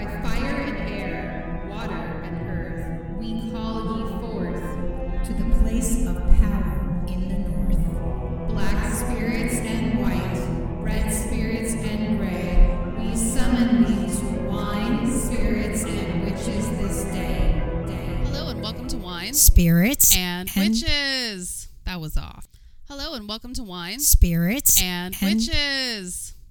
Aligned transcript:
By 0.00 0.06
fire 0.22 0.54
and 0.56 0.78
air, 0.88 1.66
water 1.68 1.92
and 1.92 2.48
earth, 2.48 3.18
we 3.18 3.50
call 3.50 3.98
ye 3.98 4.20
forth 4.22 5.26
to 5.26 5.34
the 5.34 5.54
place 5.60 6.06
of 6.06 6.16
power 6.16 7.04
in 7.06 7.28
the 7.28 7.38
north. 7.50 8.48
black 8.48 8.94
spirits 8.94 9.56
and 9.56 10.00
white, 10.00 10.82
red 10.82 11.10
spirits 11.12 11.74
and 11.74 12.16
gray. 12.16 12.78
We 12.98 13.14
summon 13.14 13.82
thee 13.84 14.06
to 14.20 14.24
wine, 14.48 15.20
spirits, 15.20 15.84
and 15.84 16.24
witches 16.24 16.70
this 16.78 17.04
day. 17.12 17.62
day. 17.86 18.20
Hello 18.24 18.48
and 18.48 18.62
welcome 18.62 18.88
to 18.88 18.96
Wine 18.96 19.34
Spirits 19.34 20.16
and 20.16 20.48
Witches. 20.56 21.68
That 21.84 22.00
was 22.00 22.16
off. 22.16 22.46
Hello 22.88 23.12
and 23.12 23.28
welcome 23.28 23.52
to 23.52 23.62
Wine 23.62 24.00
Spirits 24.00 24.80
and 24.80 25.14
and- 25.20 25.34
Witches. 25.40 25.69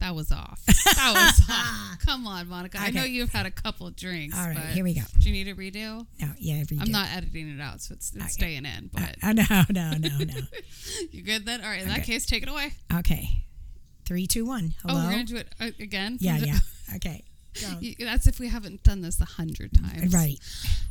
That 0.10 0.16
was 0.16 0.32
off. 0.32 0.60
That 0.66 1.12
was 1.14 1.50
off. 1.52 2.00
Come 2.04 2.26
on, 2.26 2.48
Monica. 2.48 2.80
I 2.82 2.90
know 2.90 3.04
you've 3.04 3.32
had 3.32 3.46
a 3.46 3.52
couple 3.52 3.88
drinks. 3.92 4.36
All 4.36 4.44
right, 4.48 4.56
but 4.56 4.66
here 4.66 4.84
we 4.84 4.96
go. 4.96 5.02
Do 5.20 5.30
you 5.30 5.34
need 5.46 5.48
a 5.48 5.54
redo? 5.54 6.08
No, 6.20 6.30
yeah, 6.40 6.56
every 6.56 6.80
I'm 6.82 6.90
not 6.90 7.10
editing 7.16 7.48
it 7.48 7.62
out, 7.62 7.80
so 7.80 7.94
it's, 7.94 8.12
it's 8.16 8.34
staying 8.34 8.66
in. 8.66 8.90
But 8.92 9.18
Oh, 9.22 9.32
no, 9.34 9.44
no, 9.70 9.92
no, 10.00 10.10
no. 10.18 10.34
you 11.12 11.22
good 11.22 11.46
then? 11.46 11.62
All 11.62 11.68
right. 11.70 11.84
In 11.84 11.90
that 11.90 12.06
case, 12.06 12.26
take 12.26 12.42
it 12.42 12.50
away. 12.50 12.72
okay. 12.98 13.44
Three, 14.08 14.26
two, 14.26 14.48
one. 14.48 14.74
Hello. 14.82 15.00
Oh, 15.00 15.06
we're 15.06 15.12
gonna 15.12 15.24
do 15.26 15.36
it 15.36 15.54
uh, 15.62 15.70
again. 15.80 16.18
yeah, 16.20 16.38
yeah. 16.38 16.58
Okay. 16.96 17.24
You- 17.80 17.94
That's 18.00 18.26
if 18.26 18.40
we 18.40 18.48
haven't 18.48 18.82
done 18.82 19.02
this 19.02 19.22
a 19.22 19.26
hundred 19.26 19.72
times. 19.74 20.12
Right. 20.12 20.40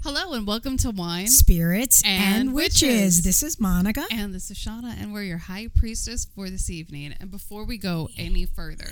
Hello 0.04 0.34
and 0.34 0.46
welcome 0.46 0.76
to 0.78 0.90
Wine. 0.90 1.26
Spirits 1.26 2.02
And 2.04 2.22
and, 2.48 2.54
witches. 2.54 2.82
witches. 2.82 3.22
This 3.24 3.42
is 3.42 3.58
Monica. 3.58 4.04
And 4.12 4.32
this 4.32 4.48
is 4.52 4.58
Shauna, 4.58 4.94
and 5.00 5.12
we're 5.12 5.22
your 5.22 5.38
high 5.38 5.66
priestess 5.74 6.24
for 6.26 6.50
this 6.50 6.70
evening. 6.70 7.14
And 7.18 7.30
before 7.32 7.64
we 7.64 7.78
go 7.78 8.08
any 8.18 8.44
further, 8.44 8.90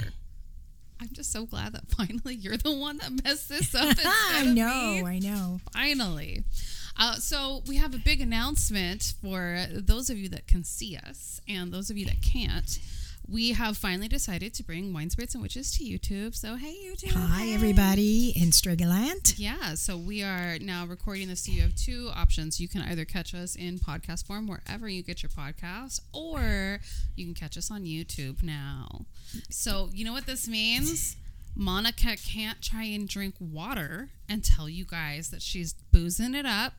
I'm 1.01 1.11
just 1.13 1.33
so 1.33 1.45
glad 1.47 1.73
that 1.73 1.89
finally 1.97 2.35
you're 2.35 2.57
the 2.57 2.73
one 2.73 2.99
that 2.99 3.25
messed 3.25 3.49
this 3.49 3.75
up. 3.75 3.97
I 4.05 4.45
know. 4.45 5.07
I 5.07 5.19
know. 5.19 5.61
Finally. 5.73 6.45
Uh, 6.99 7.17
so 7.17 7.63
we 7.67 7.77
have 7.77 7.95
a 7.95 7.99
big 7.99 8.21
announcement 8.21 9.15
for 9.21 9.67
those 9.71 10.09
of 10.09 10.19
you 10.19 10.29
that 10.31 10.47
can 10.47 10.65
see 10.65 10.97
us 10.97 11.41
and 11.47 11.73
those 11.73 11.91
of 11.91 11.99
you 11.99 12.07
that 12.07 12.23
can't. 12.23 12.79
We 13.29 13.53
have 13.53 13.77
finally 13.77 14.07
decided 14.07 14.55
to 14.55 14.63
bring 14.63 14.93
Wine 14.93 15.11
Spirits 15.11 15.35
and 15.35 15.43
Witches 15.43 15.77
to 15.77 15.85
YouTube. 15.85 16.37
So 16.37 16.55
hey 16.55 16.77
YouTube. 16.85 17.11
Hi, 17.13 17.47
hey. 17.47 17.55
everybody 17.55 18.33
in 18.37 18.51
Stregaland. 18.51 19.35
Yeah, 19.37 19.75
so 19.75 19.97
we 19.97 20.23
are 20.23 20.59
now 20.61 20.87
recording 20.87 21.27
this. 21.27 21.45
So 21.45 21.51
you 21.51 21.63
have 21.63 21.75
two 21.75 22.11
options. 22.15 22.61
You 22.61 22.69
can 22.69 22.83
either 22.83 23.05
catch 23.05 23.35
us 23.35 23.57
in 23.57 23.81
podcast 23.81 24.27
form 24.27 24.47
wherever 24.47 24.89
you 24.89 25.03
get 25.03 25.25
your 25.25 25.31
podcast, 25.31 26.01
or 26.13 26.79
you 27.17 27.25
can 27.25 27.35
catch 27.35 27.59
us 27.59 27.69
on 27.69 27.83
YouTube 27.83 28.45
now. 28.45 29.07
So 29.51 29.89
you 29.93 30.05
know 30.05 30.13
what 30.13 30.27
this 30.27 30.47
means? 30.47 31.17
Monica 31.57 32.17
can't 32.17 32.63
try 32.63 32.85
and 32.85 33.09
drink 33.09 33.35
water 33.41 34.11
and 34.29 34.45
tell 34.45 34.69
you 34.69 34.85
guys 34.85 35.31
that 35.31 35.43
she's 35.43 35.73
boozing 35.73 36.35
it 36.35 36.47
up, 36.47 36.75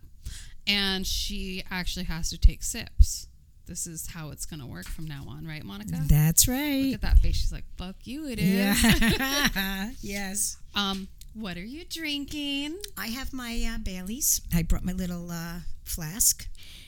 and 0.66 1.06
she 1.06 1.64
actually 1.70 2.06
has 2.06 2.30
to 2.30 2.38
take 2.38 2.64
sips. 2.64 3.27
This 3.68 3.86
is 3.88 4.08
how 4.08 4.30
it's 4.32 4.46
going 4.46 4.60
to 4.62 4.66
work 4.66 4.86
from 4.88 5.06
now 5.06 5.26
on, 5.28 5.46
right, 5.46 5.64
Monica? 5.64 5.98
That's 6.08 6.48
right. 6.48 6.86
Look 6.86 6.96
at 6.96 7.02
that 7.02 7.20
face. 7.20 7.36
She's 7.36 7.52
like, 7.52 7.66
"Fuck 7.78 7.96
you, 8.06 8.28
it 8.28 8.40
is." 8.40 8.84
Yeah. 8.84 9.90
yes. 10.02 10.58
um, 10.76 11.08
what 11.34 11.58
are 11.58 11.66
you 11.66 11.84
drinking? 11.90 12.78
I 12.98 13.08
have 13.08 13.34
my 13.34 13.64
uh, 13.76 13.78
Baileys. 13.80 14.42
I 14.54 14.64
brought 14.64 14.84
my 14.86 14.94
little 14.94 15.30
uh, 15.30 15.60
flask 15.84 16.48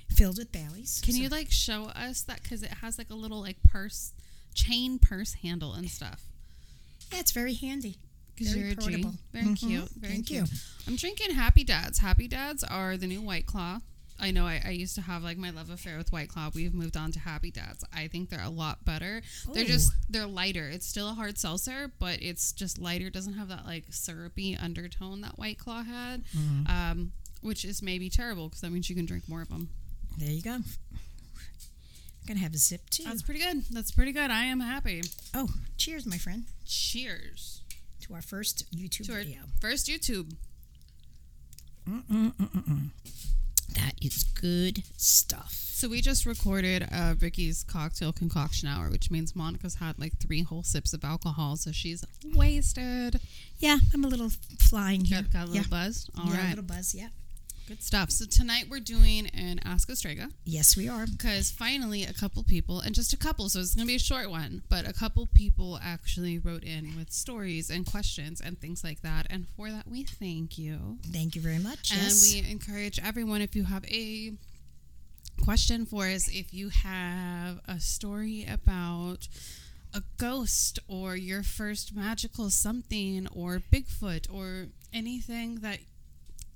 filled 0.10 0.38
with 0.40 0.52
Baileys. 0.52 1.02
Can 1.04 1.14
So- 1.14 1.20
you 1.22 1.30
like 1.30 1.52
show 1.52 1.86
us 1.88 2.22
that 2.24 2.42
because 2.44 2.64
it 2.64 2.72
has 2.82 2.98
like 2.98 3.10
a 3.12 3.16
little 3.16 3.42
like 3.42 3.58
purse, 3.64 4.14
chain 4.56 4.98
purse 5.00 5.34
handle 5.44 5.74
and 5.74 5.90
stuff. 5.90 6.24
Yeah, 7.12 7.20
it's 7.20 7.32
very 7.32 7.54
handy. 7.56 7.98
Because 8.36 8.54
Very 8.54 8.70
you're 8.70 8.72
a 8.72 8.76
G. 8.76 8.82
portable. 8.82 9.14
Very 9.34 9.46
Mhm. 9.48 9.60
cute. 9.60 9.90
Very 9.98 10.14
Thank 10.14 10.28
cute. 10.28 10.50
you. 10.50 10.58
I'm 10.88 10.96
drinking 10.96 11.36
Happy 11.36 11.66
Dads. 11.66 11.98
Happy 12.00 12.26
Dads 12.28 12.64
are 12.64 12.96
the 12.96 13.06
new 13.08 13.22
White 13.22 13.46
Claw. 13.46 13.82
I 14.22 14.32
know 14.32 14.46
I, 14.46 14.62
I 14.66 14.70
used 14.72 14.96
to 14.96 15.02
have 15.02 15.24
like 15.24 15.38
my 15.38 15.50
love 15.50 15.70
affair 15.70 15.98
with 15.98 16.12
White 16.12 16.30
Claw. 16.30 16.50
We've 16.54 16.74
moved 16.74 16.98
on 16.98 17.12
to 17.14 17.20
Happy 17.20 17.52
Dads. 17.52 17.84
I 17.94 18.08
think 18.08 18.30
they're 18.30 18.44
a 18.44 18.50
lot 18.50 18.84
better. 18.86 19.22
They're 19.54 19.64
just 19.66 19.92
they're 20.10 20.26
lighter. 20.28 20.68
It's 20.68 20.86
still 20.86 21.10
a 21.10 21.14
hard 21.14 21.38
seltzer, 21.38 21.92
but 22.00 22.22
it's 22.22 22.52
just 22.52 22.78
lighter. 22.80 23.08
It 23.08 23.14
doesn't 23.14 23.34
have 23.34 23.48
that 23.50 23.66
like 23.66 23.86
syrupy 23.92 24.58
undertone 24.58 25.22
that 25.22 25.38
White 25.40 25.58
Claw 25.58 25.84
had, 25.84 26.24
Mm-hmm. 26.36 26.68
um, 26.72 27.12
which 27.42 27.64
is 27.64 27.82
maybe 27.82 28.10
terrible 28.10 28.48
because 28.50 28.62
that 28.62 28.72
means 28.72 28.90
you 28.90 28.96
can 28.96 29.06
drink 29.06 29.24
more 29.30 29.42
of 29.42 29.50
them. 29.50 29.70
There 30.18 30.30
you 30.30 30.42
go. 30.42 30.52
I'm 30.52 30.64
gonna 32.28 32.40
have 32.42 32.54
a 32.54 32.58
sip 32.58 32.90
too. 32.90 33.04
That's 33.06 33.22
pretty 33.22 33.40
good. 33.40 33.64
That's 33.72 33.92
pretty 33.92 34.12
good. 34.12 34.30
I 34.32 34.44
am 34.46 34.60
happy. 34.60 35.02
oh, 35.34 35.48
cheers, 35.78 36.06
my 36.06 36.18
friend, 36.18 36.44
Cheers 36.66 37.62
to 38.02 38.14
our 38.14 38.22
first 38.22 38.66
YouTube 38.76 39.06
to 39.08 39.14
video. 39.14 39.40
first 39.62 39.88
YouTube. 39.88 40.34
That 43.74 43.94
is 44.02 44.24
good 44.24 44.84
stuff. 44.98 45.54
So 45.54 45.88
we 45.88 46.02
just 46.02 46.26
recorded 46.26 46.88
uh, 46.92 47.16
Ricky's 47.22 47.64
cocktail 47.64 48.12
concoction 48.12 48.68
hour, 48.68 48.90
which 48.90 49.10
means 49.10 49.36
Monica's 49.36 49.76
had 49.76 49.98
like 49.98 50.18
three 50.20 50.44
whole 50.44 50.64
sips 50.64 50.94
of 50.94 51.04
alcohol, 51.04 51.56
so 51.56 51.72
she's 51.72 52.04
wasted. 52.36 53.22
Yeah, 53.60 53.78
I'm 53.94 54.04
a 54.04 54.08
little 54.08 54.30
flying 54.60 55.06
here. 55.06 55.22
Got, 55.22 55.32
got 55.32 55.44
a 55.44 55.52
little 55.52 55.64
yeah. 55.64 55.70
buzz. 55.70 56.10
All 56.20 56.26
yeah, 56.26 56.38
right, 56.38 56.46
a 56.46 56.50
little 56.50 56.64
buzz. 56.64 56.94
Yeah. 56.94 57.08
Good 57.70 57.84
stuff. 57.84 58.10
So 58.10 58.26
tonight 58.26 58.66
we're 58.68 58.80
doing 58.80 59.28
an 59.28 59.60
Ask 59.64 59.92
a 59.92 59.96
Strega 59.96 60.30
Yes, 60.44 60.76
we 60.76 60.90
are. 60.90 61.06
because 61.06 61.52
finally 61.52 62.04
a 62.04 62.14
couple 62.14 62.42
people, 62.42 62.80
and 62.80 62.96
just 62.96 63.14
a 63.14 63.18
couple, 63.18 63.48
so 63.48 63.60
it's 63.60 63.76
gonna 63.76 63.86
be 63.86 63.94
a 63.94 64.00
short 64.00 64.32
one, 64.32 64.64
but 64.70 64.90
a 64.90 64.92
couple 64.92 65.28
people 65.28 65.80
actually 65.80 66.40
wrote 66.40 66.64
in 66.64 66.96
with 66.98 67.12
stories 67.12 67.70
and 67.70 67.86
questions 67.86 68.42
and 68.42 68.60
things 68.60 68.84
like 68.84 69.04
that, 69.04 69.28
and 69.30 69.46
for 69.56 69.70
that 69.70 69.88
we 69.88 70.02
thank 70.02 70.58
you. 70.58 70.98
Thank 71.14 71.36
you 71.36 71.44
very 71.44 71.60
much. 71.60 71.92
And 71.92 72.02
yes. 72.02 72.24
we 72.24 72.50
encourage 72.50 72.98
everyone 72.98 73.40
if 73.40 73.56
you 73.56 73.66
have 73.66 73.86
a 73.86 74.34
question 75.44 75.86
for 75.86 76.06
us, 76.06 76.28
if 76.28 76.52
you 76.52 76.70
have 76.70 77.60
a 77.68 77.80
story 77.80 78.48
about 78.52 79.28
a 79.94 80.02
ghost 80.18 80.80
or 80.88 81.16
your 81.16 81.44
first 81.44 81.96
magical 81.96 82.50
something 82.50 83.28
or 83.28 83.62
Bigfoot 83.72 84.26
or 84.34 84.70
anything 84.92 85.58
that 85.58 85.78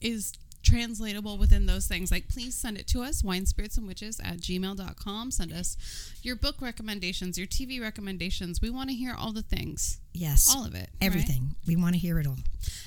is 0.02 0.34
translatable 0.64 1.38
within 1.38 1.66
those 1.66 1.88
things. 1.88 2.12
Like 2.12 2.28
please 2.28 2.56
send 2.56 2.78
it 2.78 2.88
to 2.88 3.04
us 3.04 3.24
wine 3.24 3.46
spirits 3.46 3.78
and 3.78 3.88
witches 3.88 4.20
at 4.20 4.38
gmail.com 4.38 5.32
send 5.32 5.54
us 5.54 5.78
your 6.22 6.36
book 6.36 6.56
recommendations 6.62 7.38
your 7.38 7.48
tv 7.48 7.82
recommendations. 7.82 8.62
We 8.62 8.70
want 8.70 8.90
to 8.90 8.96
hear 8.96 9.14
all 9.18 9.34
the 9.34 9.42
things 9.42 10.00
yes. 10.14 10.54
all 10.54 10.66
of 10.66 10.74
it 10.76 10.78
right? 10.78 10.90
Everything. 11.02 11.56
We 11.68 11.76
want 11.76 11.94
to 11.94 12.00
hear 12.00 12.20
it 12.20 12.28
all. 12.28 12.38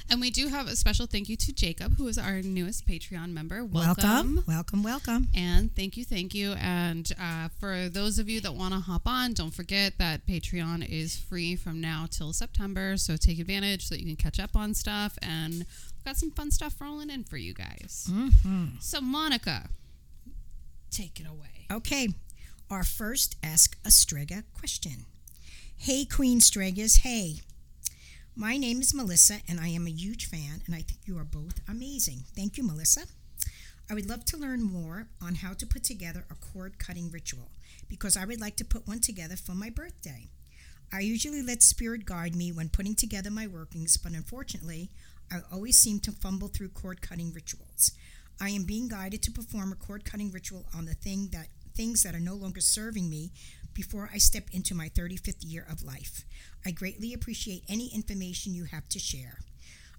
And 0.09 0.21
we 0.21 0.31
do 0.31 0.49
have 0.49 0.69
a 0.69 0.77
special 0.77 1.07
thank 1.07 1.29
you 1.29 1.37
to 1.37 1.53
Jacob, 1.53 1.97
who 1.99 2.07
is 2.07 2.17
our 2.17 2.41
newest 2.41 2.87
Patreon 2.87 3.33
member. 3.33 3.65
Welcome. 3.65 4.05
Welcome. 4.05 4.45
Welcome. 4.47 4.83
Welcome. 4.83 5.29
And 5.35 5.75
thank 5.75 5.97
you, 5.97 6.05
thank 6.05 6.35
you. 6.35 6.53
And 6.53 7.11
uh, 7.21 7.49
for 7.59 7.89
those 7.89 8.19
of 8.19 8.29
you 8.29 8.41
that 8.43 8.55
want 8.55 8.75
to 8.75 8.81
hop 8.81 9.03
on, 9.07 9.33
don't 9.33 9.53
forget 9.53 9.99
that 9.99 10.27
Patreon 10.27 10.89
is 10.89 11.17
free 11.17 11.57
from 11.57 11.81
now 11.81 12.07
till 12.09 12.33
September. 12.33 12.97
So 12.97 13.17
take 13.17 13.39
advantage 13.39 13.87
so 13.89 13.95
that 13.95 14.01
you 14.01 14.07
can 14.07 14.17
catch 14.17 14.39
up 14.39 14.55
on 14.55 14.75
stuff. 14.75 15.19
And 15.21 15.55
we've 15.55 16.05
got 16.05 16.17
some 16.17 16.31
fun 16.31 16.51
stuff 16.51 16.81
rolling 16.81 17.11
in 17.11 17.25
for 17.25 17.37
you 17.37 17.53
guys. 17.53 18.09
Mm-hmm. 18.11 18.79
So, 18.81 19.01
Monica, 19.01 19.69
take 20.91 21.19
it 21.19 21.27
away. 21.27 21.67
Okay, 21.71 22.09
our 22.71 22.85
first 22.85 23.37
Ask 23.43 23.77
a 23.85 23.91
Strega 23.91 24.45
question. 24.57 25.07
Hey, 25.79 26.05
Queen 26.05 26.41
Stregas, 26.41 27.03
hey. 27.03 27.43
My 28.35 28.57
name 28.57 28.81
is 28.81 28.93
Melissa, 28.93 29.37
and 29.47 29.61
I 29.61 29.69
am 29.69 29.87
a 29.87 29.91
huge 29.91 30.27
fan, 30.27 30.63
and 30.67 30.75
I 30.75 30.81
think 30.81 31.01
you 31.05 31.17
are 31.17 31.25
both 31.25 31.61
amazing. 31.69 32.25
Thank 32.35 32.57
you, 32.57 32.65
Melissa. 32.65 33.03
I 33.89 33.95
would 33.95 34.09
love 34.09 34.25
to 34.25 34.37
learn 34.37 34.65
more 34.65 35.07
on 35.23 35.37
how 35.37 35.53
to 35.53 35.67
put 35.67 35.85
together 35.85 36.25
a 36.29 36.35
cord 36.35 36.81
cutting 36.81 37.11
ritual 37.13 37.53
because 37.89 38.17
I 38.17 38.25
would 38.25 38.41
like 38.41 38.57
to 38.57 38.65
put 38.65 38.89
one 38.89 38.99
together 38.99 39.37
for 39.37 39.53
my 39.53 39.71
birthday. 39.71 40.27
I 40.93 41.01
usually 41.01 41.43
let 41.43 41.63
spirit 41.63 42.05
guide 42.05 42.35
me 42.35 42.51
when 42.51 42.69
putting 42.69 42.97
together 42.97 43.31
my 43.31 43.47
workings, 43.47 43.97
but 43.97 44.13
unfortunately, 44.13 44.91
I 45.31 45.37
always 45.53 45.79
seem 45.79 46.01
to 46.01 46.11
fumble 46.11 46.49
through 46.49 46.71
cord 46.71 47.01
cutting 47.01 47.33
rituals. 47.33 47.93
I 48.41 48.49
am 48.49 48.65
being 48.65 48.89
guided 48.89 49.23
to 49.23 49.31
perform 49.31 49.71
a 49.71 49.77
cord 49.77 50.05
cutting 50.05 50.33
ritual 50.33 50.67
on 50.75 50.87
the 50.87 50.95
thing 50.95 51.29
that 51.33 51.49
things 51.77 52.03
that 52.03 52.15
are 52.15 52.21
no 52.21 52.35
longer 52.35 52.61
serving 52.61 53.09
me 53.09 53.31
before 53.77 54.09
I 54.13 54.19
step 54.19 54.45
into 54.53 54.75
my 54.75 54.89
35th 54.89 55.45
year 55.45 55.65
of 55.71 55.85
life. 55.85 56.25
I 56.65 56.71
greatly 56.71 57.13
appreciate 57.13 57.63
any 57.69 57.95
information 57.95 58.55
you 58.55 58.65
have 58.65 58.89
to 58.89 58.99
share. 58.99 59.39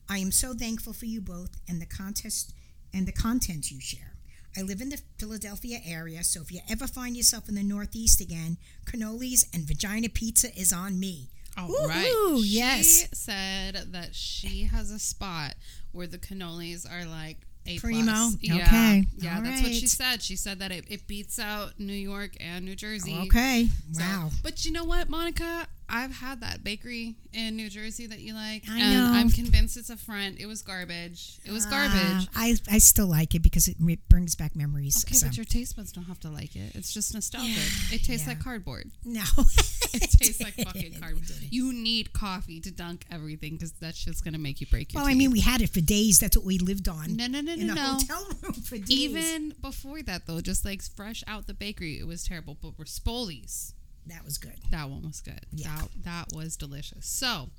I 0.10 0.18
am 0.18 0.32
so 0.32 0.54
thankful 0.54 0.94
for 0.94 1.06
you 1.06 1.22
both 1.22 1.52
and 1.70 1.80
the 1.80 1.86
contest 1.86 2.54
and 2.94 3.08
the 3.08 3.12
content 3.12 3.72
you 3.72 3.80
share. 3.80 4.16
I 4.58 4.64
live 4.64 4.82
in 4.82 4.90
the 4.90 5.00
Philadelphia 5.20 5.80
area, 5.86 6.24
so 6.24 6.42
if 6.42 6.52
you 6.52 6.62
ever 6.70 6.88
find 6.88 7.16
yourself 7.16 7.48
in 7.48 7.56
the 7.56 7.64
Northeast 7.64 8.20
again, 8.20 8.58
cannolis 8.86 9.46
and 9.54 9.64
vagina 9.64 10.10
pizza 10.10 10.48
is 10.60 10.74
on 10.74 11.00
me. 11.00 11.30
All 11.56 11.70
Woohoo, 11.70 11.88
right. 11.88 12.40
yes. 12.44 13.02
She 13.02 13.08
said 13.14 13.92
that 13.92 14.16
she 14.16 14.64
has 14.64 14.90
a 14.92 15.00
spot 15.00 15.54
where 15.92 16.08
the 16.08 16.18
cannolis 16.18 16.86
are 16.92 17.06
like 17.06 17.47
a 17.68 17.80
Primo. 17.80 18.12
plus. 18.12 18.38
Yeah. 18.42 18.56
Okay. 18.56 19.08
Yeah, 19.18 19.36
All 19.38 19.44
that's 19.44 19.62
what 19.62 19.74
she 19.74 19.88
said. 19.88 20.22
She 20.24 20.36
said 20.36 20.60
that 20.60 20.72
it, 20.72 20.86
it 20.90 21.08
beats 21.08 21.38
out 21.40 21.80
New 21.80 21.94
York 21.94 22.32
and 22.40 22.66
New 22.66 22.76
Jersey. 22.76 23.16
Okay. 23.26 23.70
So- 23.92 24.02
Wow. 24.02 24.32
but 24.44 24.66
you 24.66 24.72
know 24.72 24.84
what, 24.86 25.10
Monica? 25.10 25.68
I've 25.90 26.12
had 26.12 26.42
that 26.42 26.64
bakery 26.64 27.16
in 27.34 27.56
New 27.56 27.70
Jersey 27.70 28.08
that 28.08 28.20
you 28.20 28.34
like, 28.34 28.64
I 28.70 28.80
and 28.80 28.94
know. 28.94 29.12
I'm 29.14 29.30
convinced 29.30 29.78
it's 29.78 29.90
a 29.90 29.98
front. 29.98 30.40
It 30.40 30.46
was 30.46 30.62
garbage. 30.62 31.40
It 31.46 31.52
was 31.52 31.66
garbage. 31.66 32.28
Uh, 32.28 32.36
I 32.36 32.56
I 32.70 32.78
still 32.80 33.08
like 33.08 33.36
it 33.36 33.42
because 33.42 33.68
it 33.68 33.78
brings 34.10 34.36
back 34.36 34.56
memories. 34.56 35.06
Okay, 35.06 35.16
so. 35.16 35.28
but 35.28 35.38
your 35.38 35.46
taste 35.46 35.76
buds 35.76 35.92
don't 35.92 36.06
have 36.06 36.20
to 36.22 36.30
like 36.30 36.56
it. 36.56 36.76
It's 36.76 36.94
just 36.94 37.14
nostalgic. 37.14 37.58
it 37.92 38.04
tastes 38.04 38.28
yeah. 38.28 38.34
like 38.34 38.44
cardboard. 38.44 38.92
no, 39.06 39.24
It 39.94 40.12
tastes 40.12 40.42
like 40.42 40.56
fucking 40.56 40.94
cardboard. 41.00 41.30
You 41.50 41.74
need 41.74 42.14
coffee 42.14 42.60
to 42.62 42.72
dunk 42.72 43.06
everything 43.12 43.54
because 43.54 43.72
that 43.74 43.96
shit's 43.96 44.22
gonna 44.22 44.38
make 44.38 44.62
you 44.62 44.68
break 44.68 44.94
your 44.94 45.02
teeth. 45.02 45.06
Well, 45.06 45.12
I 45.12 45.16
mean, 45.16 45.32
we 45.32 45.40
had 45.40 45.62
it 45.62 45.70
for 45.70 45.82
days. 45.82 46.20
That's 46.20 46.36
what 46.36 46.46
we 46.46 46.58
lived 46.58 46.88
on. 46.88 47.16
No, 47.16 47.28
no, 47.28 47.42
no, 47.42 47.54
in 47.54 47.68
no, 47.68 47.74
the 47.74 47.82
no. 47.82 47.94
hotel 47.94 48.28
room 48.42 48.54
for 48.54 48.78
days. 48.78 48.92
Even 48.92 49.54
before 49.62 50.02
that, 50.04 50.28
though, 50.28 50.42
just 50.42 50.66
like 50.66 50.82
fresh 50.82 51.24
out 51.28 51.48
the 51.48 51.54
bakery, 51.54 52.00
it 52.00 52.08
was 52.08 52.24
terrible. 52.24 52.58
But 52.62 52.78
Rispoli's, 52.78 53.74
that 54.08 54.24
was 54.26 54.38
good. 54.38 54.56
that 54.72 54.90
one 54.90 55.04
was 55.04 55.22
good. 55.22 55.40
Yeah. 55.52 55.76
That 55.76 55.90
that 56.04 56.26
was 56.36 56.56
delicious. 56.58 57.06
So, 57.08 57.50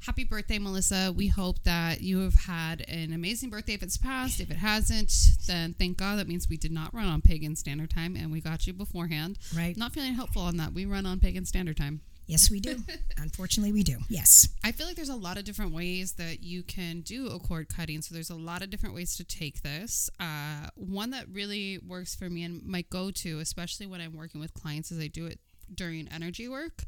happy 0.00 0.24
birthday, 0.24 0.58
Melissa. 0.58 1.12
We 1.14 1.28
hope 1.28 1.62
that 1.64 2.00
you 2.00 2.20
have 2.20 2.34
had 2.34 2.82
an 2.88 3.12
amazing 3.12 3.50
birthday. 3.50 3.74
If 3.74 3.82
it's 3.82 3.96
passed, 3.96 4.40
if 4.40 4.50
it 4.50 4.56
hasn't, 4.58 5.12
then 5.46 5.74
thank 5.74 5.96
God. 5.96 6.18
That 6.18 6.28
means 6.28 6.48
we 6.48 6.56
did 6.56 6.72
not 6.72 6.94
run 6.94 7.06
on 7.06 7.20
pagan 7.22 7.56
standard 7.56 7.90
time, 7.90 8.16
and 8.16 8.30
we 8.30 8.40
got 8.40 8.66
you 8.66 8.72
beforehand. 8.72 9.38
Right. 9.56 9.76
Not 9.76 9.92
feeling 9.92 10.14
helpful 10.14 10.42
on 10.42 10.56
that. 10.58 10.72
We 10.72 10.86
run 10.86 11.06
on 11.06 11.20
pagan 11.20 11.44
standard 11.44 11.76
time. 11.76 12.00
Yes, 12.28 12.50
we 12.50 12.60
do. 12.60 12.76
Unfortunately, 13.16 13.72
we 13.72 13.82
do. 13.82 13.96
Yes. 14.10 14.48
I 14.62 14.70
feel 14.70 14.86
like 14.86 14.96
there's 14.96 15.08
a 15.08 15.16
lot 15.16 15.38
of 15.38 15.44
different 15.44 15.72
ways 15.72 16.12
that 16.14 16.42
you 16.42 16.62
can 16.62 17.00
do 17.00 17.28
a 17.28 17.38
cord 17.38 17.70
cutting. 17.74 18.02
So 18.02 18.14
there's 18.14 18.28
a 18.28 18.34
lot 18.36 18.60
of 18.62 18.68
different 18.68 18.94
ways 18.94 19.16
to 19.16 19.24
take 19.24 19.62
this. 19.62 20.10
Uh, 20.20 20.68
one 20.74 21.10
that 21.12 21.24
really 21.32 21.78
works 21.78 22.14
for 22.14 22.28
me 22.28 22.44
and 22.44 22.62
my 22.66 22.82
go-to, 22.90 23.38
especially 23.38 23.86
when 23.86 24.02
I'm 24.02 24.14
working 24.14 24.42
with 24.42 24.52
clients, 24.52 24.92
is 24.92 25.00
I 25.00 25.06
do 25.06 25.24
it 25.24 25.40
during 25.74 26.08
energy 26.08 26.48
work 26.48 26.84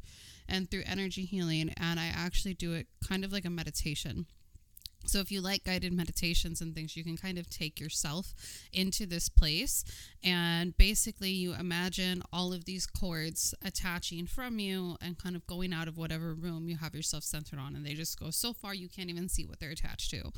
and 0.48 0.70
through 0.70 0.82
energy 0.86 1.24
healing, 1.24 1.72
and 1.76 2.00
I 2.00 2.06
actually 2.06 2.54
do 2.54 2.72
it 2.74 2.86
kind 3.06 3.24
of 3.24 3.32
like 3.32 3.44
a 3.44 3.50
meditation. 3.50 4.26
So 5.06 5.18
if 5.20 5.32
you 5.32 5.40
like 5.40 5.64
guided 5.64 5.92
meditations 5.92 6.60
and 6.60 6.74
things, 6.74 6.96
you 6.96 7.04
can 7.04 7.16
kind 7.16 7.38
of 7.38 7.48
take 7.48 7.80
yourself 7.80 8.34
into 8.72 9.06
this 9.06 9.28
place 9.28 9.82
and 10.22 10.76
basically 10.76 11.30
you 11.30 11.54
imagine 11.54 12.22
all 12.32 12.52
of 12.52 12.66
these 12.66 12.86
cords 12.86 13.54
attaching 13.64 14.26
from 14.26 14.58
you 14.58 14.96
and 15.00 15.18
kind 15.18 15.36
of 15.36 15.46
going 15.46 15.72
out 15.72 15.88
of 15.88 15.96
whatever 15.96 16.34
room 16.34 16.68
you 16.68 16.76
have 16.76 16.94
yourself 16.94 17.24
centered 17.24 17.58
on 17.58 17.74
and 17.74 17.84
they 17.84 17.94
just 17.94 18.20
go 18.20 18.30
so 18.30 18.52
far 18.52 18.74
you 18.74 18.88
can't 18.88 19.10
even 19.10 19.28
see 19.28 19.46
what 19.46 19.58
they're 19.58 19.70
attached 19.70 20.10
to. 20.10 20.30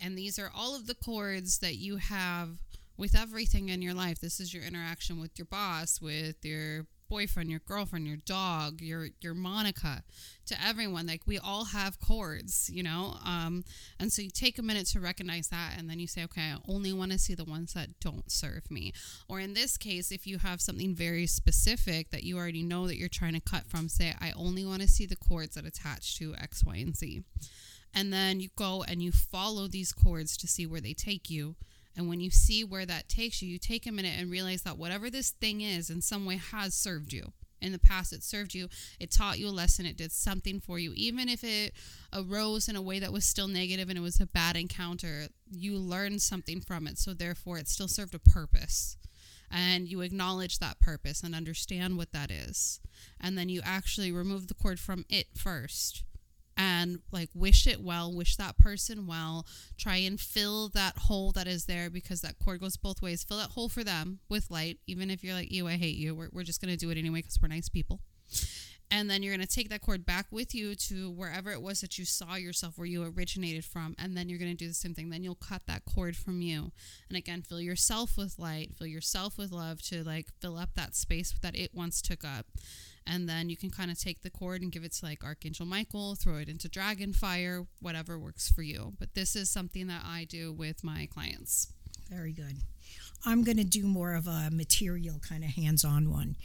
And 0.00 0.16
these 0.16 0.38
are 0.38 0.50
all 0.54 0.76
of 0.76 0.86
the 0.86 0.94
cords 0.94 1.58
that 1.58 1.74
you 1.74 1.96
have 1.96 2.60
with 2.96 3.16
everything 3.16 3.68
in 3.68 3.82
your 3.82 3.94
life. 3.94 4.20
This 4.20 4.38
is 4.38 4.54
your 4.54 4.62
interaction 4.62 5.20
with 5.20 5.36
your 5.36 5.46
boss, 5.46 6.00
with 6.00 6.44
your 6.44 6.86
boyfriend, 7.14 7.48
your 7.48 7.60
girlfriend, 7.60 8.08
your 8.08 8.16
dog, 8.16 8.80
your 8.80 9.06
your 9.20 9.34
Monica, 9.34 10.02
to 10.46 10.56
everyone. 10.60 11.06
Like 11.06 11.22
we 11.28 11.38
all 11.38 11.66
have 11.66 12.00
cords, 12.00 12.68
you 12.72 12.82
know. 12.82 13.14
Um, 13.24 13.62
and 14.00 14.12
so 14.12 14.20
you 14.20 14.30
take 14.30 14.58
a 14.58 14.62
minute 14.62 14.88
to 14.88 15.00
recognize 15.00 15.46
that, 15.48 15.74
and 15.78 15.88
then 15.88 16.00
you 16.00 16.08
say, 16.08 16.24
okay, 16.24 16.40
I 16.40 16.56
only 16.68 16.92
want 16.92 17.12
to 17.12 17.18
see 17.18 17.36
the 17.36 17.44
ones 17.44 17.72
that 17.74 18.00
don't 18.00 18.28
serve 18.32 18.68
me. 18.68 18.92
Or 19.28 19.38
in 19.38 19.54
this 19.54 19.76
case, 19.76 20.10
if 20.10 20.26
you 20.26 20.38
have 20.38 20.60
something 20.60 20.92
very 20.92 21.28
specific 21.28 22.10
that 22.10 22.24
you 22.24 22.36
already 22.36 22.64
know 22.64 22.88
that 22.88 22.96
you're 22.96 23.08
trying 23.08 23.34
to 23.34 23.40
cut 23.40 23.68
from, 23.68 23.88
say, 23.88 24.14
I 24.20 24.32
only 24.36 24.64
want 24.64 24.82
to 24.82 24.88
see 24.88 25.06
the 25.06 25.14
cords 25.14 25.54
that 25.54 25.64
attach 25.64 26.18
to 26.18 26.34
X, 26.34 26.64
Y, 26.64 26.76
and 26.78 26.96
Z. 26.96 27.22
And 27.94 28.12
then 28.12 28.40
you 28.40 28.48
go 28.56 28.82
and 28.88 29.00
you 29.00 29.12
follow 29.12 29.68
these 29.68 29.92
cords 29.92 30.36
to 30.38 30.48
see 30.48 30.66
where 30.66 30.80
they 30.80 30.94
take 30.94 31.30
you. 31.30 31.54
And 31.96 32.08
when 32.08 32.20
you 32.20 32.30
see 32.30 32.64
where 32.64 32.86
that 32.86 33.08
takes 33.08 33.40
you, 33.40 33.48
you 33.48 33.58
take 33.58 33.86
a 33.86 33.92
minute 33.92 34.14
and 34.18 34.30
realize 34.30 34.62
that 34.62 34.78
whatever 34.78 35.10
this 35.10 35.30
thing 35.30 35.60
is 35.60 35.90
in 35.90 36.02
some 36.02 36.26
way 36.26 36.36
has 36.36 36.74
served 36.74 37.12
you. 37.12 37.32
In 37.60 37.72
the 37.72 37.78
past, 37.78 38.12
it 38.12 38.22
served 38.22 38.52
you. 38.52 38.68
It 39.00 39.10
taught 39.10 39.38
you 39.38 39.48
a 39.48 39.50
lesson. 39.50 39.86
It 39.86 39.96
did 39.96 40.12
something 40.12 40.60
for 40.60 40.78
you. 40.78 40.92
Even 40.96 41.28
if 41.28 41.42
it 41.42 41.72
arose 42.12 42.68
in 42.68 42.76
a 42.76 42.82
way 42.82 42.98
that 42.98 43.12
was 43.12 43.24
still 43.24 43.48
negative 43.48 43.88
and 43.88 43.96
it 43.96 44.02
was 44.02 44.20
a 44.20 44.26
bad 44.26 44.56
encounter, 44.56 45.28
you 45.50 45.78
learned 45.78 46.20
something 46.20 46.60
from 46.60 46.86
it. 46.86 46.98
So, 46.98 47.14
therefore, 47.14 47.56
it 47.56 47.68
still 47.68 47.88
served 47.88 48.14
a 48.14 48.18
purpose. 48.18 48.98
And 49.50 49.88
you 49.88 50.02
acknowledge 50.02 50.58
that 50.58 50.80
purpose 50.80 51.22
and 51.22 51.34
understand 51.34 51.96
what 51.96 52.12
that 52.12 52.30
is. 52.30 52.80
And 53.20 53.38
then 53.38 53.48
you 53.48 53.62
actually 53.64 54.12
remove 54.12 54.48
the 54.48 54.54
cord 54.54 54.78
from 54.78 55.06
it 55.08 55.28
first 55.34 56.02
and 56.56 57.00
like 57.10 57.30
wish 57.34 57.66
it 57.66 57.80
well, 57.80 58.12
wish 58.12 58.36
that 58.36 58.58
person 58.58 59.06
well, 59.06 59.46
try 59.78 59.96
and 59.96 60.20
fill 60.20 60.68
that 60.70 60.96
hole 60.96 61.32
that 61.32 61.46
is 61.46 61.66
there 61.66 61.90
because 61.90 62.20
that 62.20 62.38
cord 62.38 62.60
goes 62.60 62.76
both 62.76 63.02
ways. 63.02 63.24
Fill 63.24 63.38
that 63.38 63.50
hole 63.50 63.68
for 63.68 63.84
them 63.84 64.20
with 64.28 64.50
light, 64.50 64.78
even 64.86 65.10
if 65.10 65.24
you're 65.24 65.34
like, 65.34 65.50
ew, 65.50 65.66
I 65.66 65.72
hate 65.72 65.96
you. 65.96 66.14
We're, 66.14 66.28
we're 66.32 66.42
just 66.44 66.60
going 66.60 66.72
to 66.72 66.78
do 66.78 66.90
it 66.90 66.98
anyway 66.98 67.20
because 67.20 67.40
we're 67.40 67.48
nice 67.48 67.68
people. 67.68 68.00
And 68.90 69.10
then 69.10 69.22
you're 69.22 69.34
going 69.34 69.46
to 69.46 69.52
take 69.52 69.70
that 69.70 69.80
cord 69.80 70.06
back 70.06 70.26
with 70.30 70.54
you 70.54 70.74
to 70.76 71.10
wherever 71.10 71.50
it 71.50 71.60
was 71.60 71.80
that 71.80 71.98
you 71.98 72.04
saw 72.04 72.36
yourself, 72.36 72.78
where 72.78 72.86
you 72.86 73.02
originated 73.02 73.64
from. 73.64 73.94
And 73.98 74.16
then 74.16 74.28
you're 74.28 74.38
going 74.38 74.52
to 74.52 74.56
do 74.56 74.68
the 74.68 74.74
same 74.74 74.94
thing. 74.94 75.10
Then 75.10 75.24
you'll 75.24 75.34
cut 75.34 75.62
that 75.66 75.84
cord 75.84 76.16
from 76.16 76.42
you. 76.42 76.70
And 77.08 77.16
again, 77.16 77.42
fill 77.42 77.60
yourself 77.60 78.16
with 78.16 78.38
light, 78.38 78.72
fill 78.76 78.86
yourself 78.86 79.36
with 79.36 79.50
love 79.50 79.82
to 79.84 80.04
like 80.04 80.26
fill 80.40 80.56
up 80.56 80.70
that 80.76 80.94
space 80.94 81.34
that 81.42 81.56
it 81.56 81.70
once 81.74 82.00
took 82.00 82.24
up 82.24 82.46
and 83.06 83.28
then 83.28 83.48
you 83.48 83.56
can 83.56 83.70
kind 83.70 83.90
of 83.90 83.98
take 83.98 84.22
the 84.22 84.30
cord 84.30 84.62
and 84.62 84.72
give 84.72 84.84
it 84.84 84.92
to 84.92 85.04
like 85.04 85.24
Archangel 85.24 85.66
Michael, 85.66 86.14
throw 86.14 86.36
it 86.36 86.48
into 86.48 86.68
dragon 86.68 87.12
fire, 87.12 87.66
whatever 87.80 88.18
works 88.18 88.50
for 88.50 88.62
you. 88.62 88.94
But 88.98 89.14
this 89.14 89.36
is 89.36 89.50
something 89.50 89.86
that 89.88 90.02
I 90.04 90.24
do 90.24 90.52
with 90.52 90.82
my 90.82 91.06
clients. 91.12 91.72
Very 92.10 92.32
good. 92.32 92.56
I'm 93.26 93.42
going 93.42 93.56
to 93.56 93.64
do 93.64 93.84
more 93.84 94.14
of 94.14 94.26
a 94.26 94.50
material 94.52 95.20
kind 95.26 95.44
of 95.44 95.50
hands 95.50 95.84
on 95.84 96.10
one. 96.10 96.36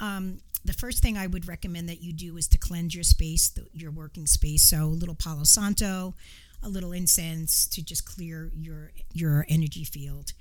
Um, 0.00 0.40
the 0.64 0.72
first 0.72 1.02
thing 1.02 1.18
I 1.18 1.26
would 1.26 1.48
recommend 1.48 1.88
that 1.88 2.02
you 2.02 2.12
do 2.12 2.36
is 2.36 2.48
to 2.48 2.58
cleanse 2.58 2.94
your 2.94 3.04
space, 3.04 3.48
the, 3.50 3.66
your 3.72 3.90
working 3.90 4.26
space. 4.26 4.62
So 4.62 4.84
a 4.84 4.86
little 4.86 5.14
Palo 5.14 5.44
Santo, 5.44 6.14
a 6.62 6.68
little 6.68 6.92
incense 6.92 7.66
to 7.66 7.82
just 7.82 8.04
clear 8.04 8.50
your 8.56 8.92
your 9.12 9.44
energy 9.48 9.84
field, 9.84 10.32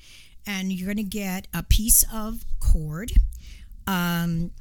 and 0.46 0.72
you're 0.72 0.86
going 0.86 0.98
to 0.98 1.04
get 1.04 1.48
a 1.54 1.64
piece 1.64 2.06
of 2.14 2.46
cord. 2.60 3.12
Um, 3.88 4.52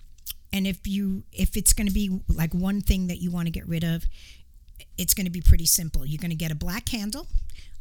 and 0.52 0.67
if 0.67 0.87
you 0.87 1.23
if 1.32 1.56
it's 1.56 1.73
going 1.73 1.87
to 1.87 1.93
be 1.93 2.20
like 2.29 2.52
one 2.52 2.81
thing 2.81 3.06
that 3.08 3.19
you 3.19 3.31
want 3.31 3.47
to 3.47 3.52
get 3.52 3.67
rid 3.67 3.85
of, 3.85 4.05
it's 4.99 5.14
going 5.14 5.26
to 5.26 5.31
be 5.31 5.41
pretty 5.41 5.67
simple. 5.67 6.05
You're 6.05 6.20
going 6.20 6.31
to 6.31 6.37
get 6.37 6.50
a 6.50 6.56
black 6.56 6.85
candle, 6.85 7.26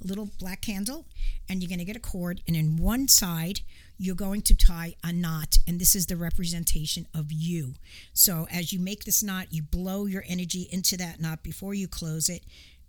a 0.04 0.08
little 0.08 0.30
black 0.40 0.62
candle, 0.62 1.06
and 1.48 1.62
you're 1.62 1.70
going 1.70 1.80
to 1.80 1.86
get 1.86 1.96
a 1.96 2.00
cord. 2.00 2.42
And 2.48 2.56
in 2.56 2.78
one 2.78 3.08
side, 3.08 3.62
you're 3.98 4.16
going 4.16 4.42
to 4.44 4.56
tie 4.56 4.96
a 5.04 5.12
knot. 5.12 5.58
And 5.68 5.80
this 5.80 5.96
is 5.96 6.06
the 6.06 6.16
representation 6.16 7.08
of 7.14 7.32
you. 7.32 7.74
So 8.14 8.48
as 8.52 8.72
you 8.72 8.80
make 8.80 9.04
this 9.04 9.24
knot, 9.24 9.48
you 9.52 9.64
blow 9.64 10.06
your 10.06 10.24
energy 10.28 10.68
into 10.72 10.96
that 10.98 11.20
knot 11.20 11.44
before 11.44 11.74
you 11.74 11.88
close 11.88 12.30
it 12.30 12.44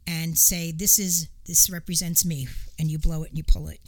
and 0.06 0.36
say, 0.38 0.72
This 0.72 0.98
is 0.98 1.28
this 1.46 1.70
represents 1.70 2.24
me. 2.24 2.48
And 2.78 2.90
you 2.90 2.98
blow 2.98 3.24
it 3.24 3.30
and 3.30 3.38
you 3.38 3.44
pull 3.44 3.68
it. 3.68 3.80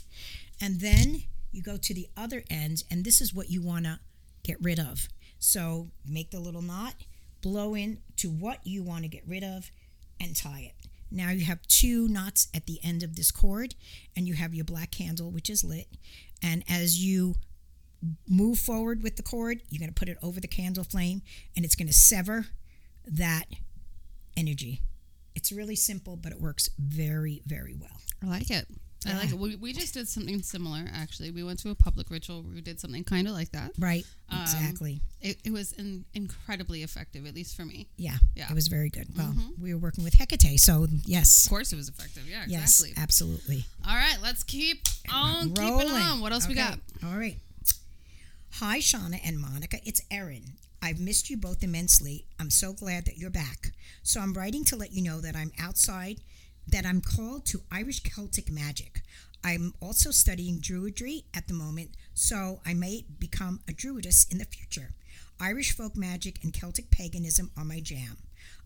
And 0.60 0.80
then 0.80 1.22
you 1.52 1.62
go 1.62 1.76
to 1.76 1.94
the 1.94 2.08
other 2.16 2.42
end, 2.50 2.84
and 2.90 3.04
this 3.04 3.20
is 3.20 3.34
what 3.34 3.50
you 3.50 3.60
want 3.62 3.84
to 3.84 4.00
get 4.42 4.56
rid 4.60 4.80
of. 4.80 5.08
So 5.42 5.88
make 6.08 6.30
the 6.30 6.38
little 6.38 6.62
knot, 6.62 6.94
blow 7.40 7.74
in 7.74 7.98
to 8.18 8.30
what 8.30 8.64
you 8.64 8.84
want 8.84 9.02
to 9.02 9.08
get 9.08 9.26
rid 9.26 9.42
of, 9.42 9.72
and 10.20 10.36
tie 10.36 10.72
it. 10.72 10.86
Now 11.10 11.30
you 11.30 11.44
have 11.44 11.60
two 11.66 12.06
knots 12.08 12.46
at 12.54 12.66
the 12.66 12.78
end 12.84 13.02
of 13.02 13.16
this 13.16 13.32
cord, 13.32 13.74
and 14.14 14.28
you 14.28 14.34
have 14.34 14.54
your 14.54 14.64
black 14.64 14.92
candle, 14.92 15.32
which 15.32 15.50
is 15.50 15.64
lit. 15.64 15.88
And 16.40 16.62
as 16.68 17.04
you 17.04 17.34
move 18.28 18.60
forward 18.60 19.02
with 19.02 19.16
the 19.16 19.22
cord, 19.24 19.62
you're 19.68 19.80
going 19.80 19.92
to 19.92 19.98
put 19.98 20.08
it 20.08 20.16
over 20.22 20.38
the 20.38 20.46
candle 20.46 20.84
flame, 20.84 21.22
and 21.56 21.64
it's 21.64 21.74
going 21.74 21.88
to 21.88 21.92
sever 21.92 22.46
that 23.04 23.46
energy. 24.36 24.80
It's 25.34 25.50
really 25.50 25.76
simple, 25.76 26.14
but 26.14 26.30
it 26.30 26.40
works 26.40 26.70
very, 26.78 27.42
very 27.46 27.74
well. 27.74 28.00
I 28.22 28.26
like 28.26 28.50
it. 28.50 28.68
I 29.06 29.16
like 29.16 29.30
it. 29.30 29.38
We, 29.38 29.56
we 29.56 29.72
just 29.72 29.94
did 29.94 30.08
something 30.08 30.42
similar, 30.42 30.84
actually. 30.94 31.30
We 31.30 31.42
went 31.42 31.58
to 31.60 31.70
a 31.70 31.74
public 31.74 32.10
ritual 32.10 32.42
we 32.42 32.60
did 32.60 32.78
something 32.80 33.04
kind 33.04 33.26
of 33.26 33.34
like 33.34 33.50
that. 33.52 33.72
Right? 33.78 34.04
Um, 34.30 34.42
exactly. 34.42 35.00
It, 35.20 35.38
it 35.44 35.52
was 35.52 35.72
in, 35.72 36.04
incredibly 36.14 36.82
effective, 36.82 37.26
at 37.26 37.34
least 37.34 37.56
for 37.56 37.64
me. 37.64 37.88
Yeah, 37.96 38.16
yeah. 38.34 38.50
It 38.50 38.54
was 38.54 38.68
very 38.68 38.90
good. 38.90 39.08
Well, 39.16 39.34
we 39.60 39.74
were 39.74 39.80
working 39.80 40.04
with 40.04 40.14
Hecate, 40.14 40.58
so 40.58 40.86
yes. 41.04 41.46
Of 41.46 41.50
course, 41.50 41.72
it 41.72 41.76
was 41.76 41.88
effective. 41.88 42.28
Yeah, 42.28 42.44
Yes, 42.46 42.80
exactly. 42.80 43.02
absolutely. 43.02 43.64
All 43.86 43.94
right, 43.94 44.18
let's 44.22 44.42
keep 44.44 44.86
on 45.12 45.50
keeping 45.54 45.64
Rolling. 45.64 45.90
on. 46.02 46.20
What 46.20 46.32
else 46.32 46.48
we 46.48 46.54
got? 46.54 46.78
All 47.04 47.16
right. 47.16 47.36
Hi, 48.56 48.78
Shauna 48.78 49.18
and 49.24 49.38
Monica. 49.38 49.78
It's 49.84 50.02
Erin. 50.10 50.52
I've 50.82 50.98
missed 51.00 51.30
you 51.30 51.36
both 51.36 51.62
immensely. 51.62 52.26
I'm 52.40 52.50
so 52.50 52.72
glad 52.72 53.04
that 53.06 53.16
you're 53.16 53.30
back. 53.30 53.70
So 54.02 54.20
I'm 54.20 54.32
writing 54.34 54.64
to 54.66 54.76
let 54.76 54.92
you 54.92 55.02
know 55.02 55.20
that 55.20 55.36
I'm 55.36 55.52
outside, 55.58 56.18
that 56.66 56.86
I'm 56.86 57.00
called 57.00 57.46
to 57.46 57.62
Irish 57.70 58.00
Celtic 58.02 58.50
magic. 58.50 59.02
I'm 59.44 59.74
also 59.80 60.10
studying 60.10 60.60
Druidry 60.60 61.24
at 61.34 61.48
the 61.48 61.54
moment, 61.54 61.90
so 62.14 62.60
I 62.64 62.74
may 62.74 63.04
become 63.18 63.60
a 63.68 63.72
Druidess 63.72 64.30
in 64.30 64.38
the 64.38 64.44
future. 64.44 64.94
Irish 65.40 65.72
folk 65.76 65.96
magic 65.96 66.38
and 66.42 66.52
Celtic 66.52 66.90
paganism 66.90 67.50
are 67.56 67.64
my 67.64 67.80
jam. 67.80 68.18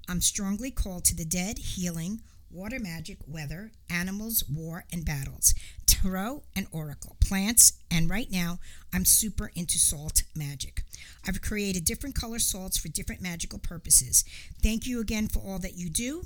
I'm 0.09 0.21
strongly 0.21 0.71
called 0.71 1.05
to 1.07 1.17
the 1.17 1.25
dead, 1.25 1.59
healing, 1.59 2.21
water 2.51 2.79
magic, 2.79 3.19
weather, 3.27 3.73
animals, 3.91 4.45
war, 4.49 4.85
and 4.93 5.05
battles, 5.05 5.55
tarot 5.87 6.43
and 6.55 6.67
oracle, 6.71 7.17
plants, 7.21 7.73
and 7.91 8.09
right 8.11 8.31
now 8.31 8.59
I'm 8.93 9.05
super 9.05 9.51
into 9.55 9.79
salt 9.79 10.23
magic. 10.35 10.85
I've 11.27 11.43
created 11.43 11.85
different 11.85 12.15
color 12.15 12.39
salts 12.39 12.77
for 12.77 12.89
different 12.89 13.23
magical 13.23 13.59
purposes. 13.59 14.25
Thank 14.63 14.87
you 14.87 15.01
again 15.01 15.29
for 15.29 15.41
all 15.41 15.59
that 15.61 15.77
you 15.77 15.89
do. 15.89 16.25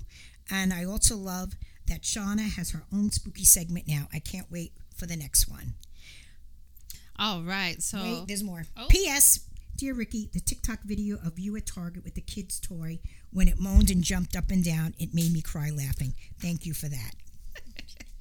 And 0.50 0.72
I 0.72 0.84
also 0.84 1.16
love 1.16 1.54
that 1.86 2.02
Shauna 2.02 2.50
has 2.56 2.70
her 2.70 2.84
own 2.92 3.10
spooky 3.10 3.44
segment 3.44 3.86
now. 3.88 4.08
I 4.12 4.18
can't 4.18 4.50
wait 4.50 4.72
for 4.96 5.06
the 5.06 5.16
next 5.16 5.48
one. 5.48 5.74
All 7.18 7.42
right. 7.42 7.80
So 7.82 7.98
Wait, 7.98 8.24
there's 8.28 8.42
more. 8.42 8.64
Oh. 8.76 8.86
P.S. 8.88 9.40
Dear 9.76 9.94
Ricky, 9.94 10.28
the 10.32 10.40
TikTok 10.40 10.80
video 10.84 11.16
of 11.24 11.38
you 11.38 11.56
at 11.56 11.66
Target 11.66 12.04
with 12.04 12.14
the 12.14 12.20
kid's 12.20 12.60
toy, 12.60 12.98
when 13.32 13.48
it 13.48 13.58
moaned 13.58 13.90
and 13.90 14.02
jumped 14.02 14.36
up 14.36 14.50
and 14.50 14.62
down, 14.62 14.94
it 14.98 15.14
made 15.14 15.32
me 15.32 15.40
cry 15.40 15.70
laughing. 15.70 16.14
Thank 16.40 16.66
you 16.66 16.74
for 16.74 16.88
that. 16.88 17.12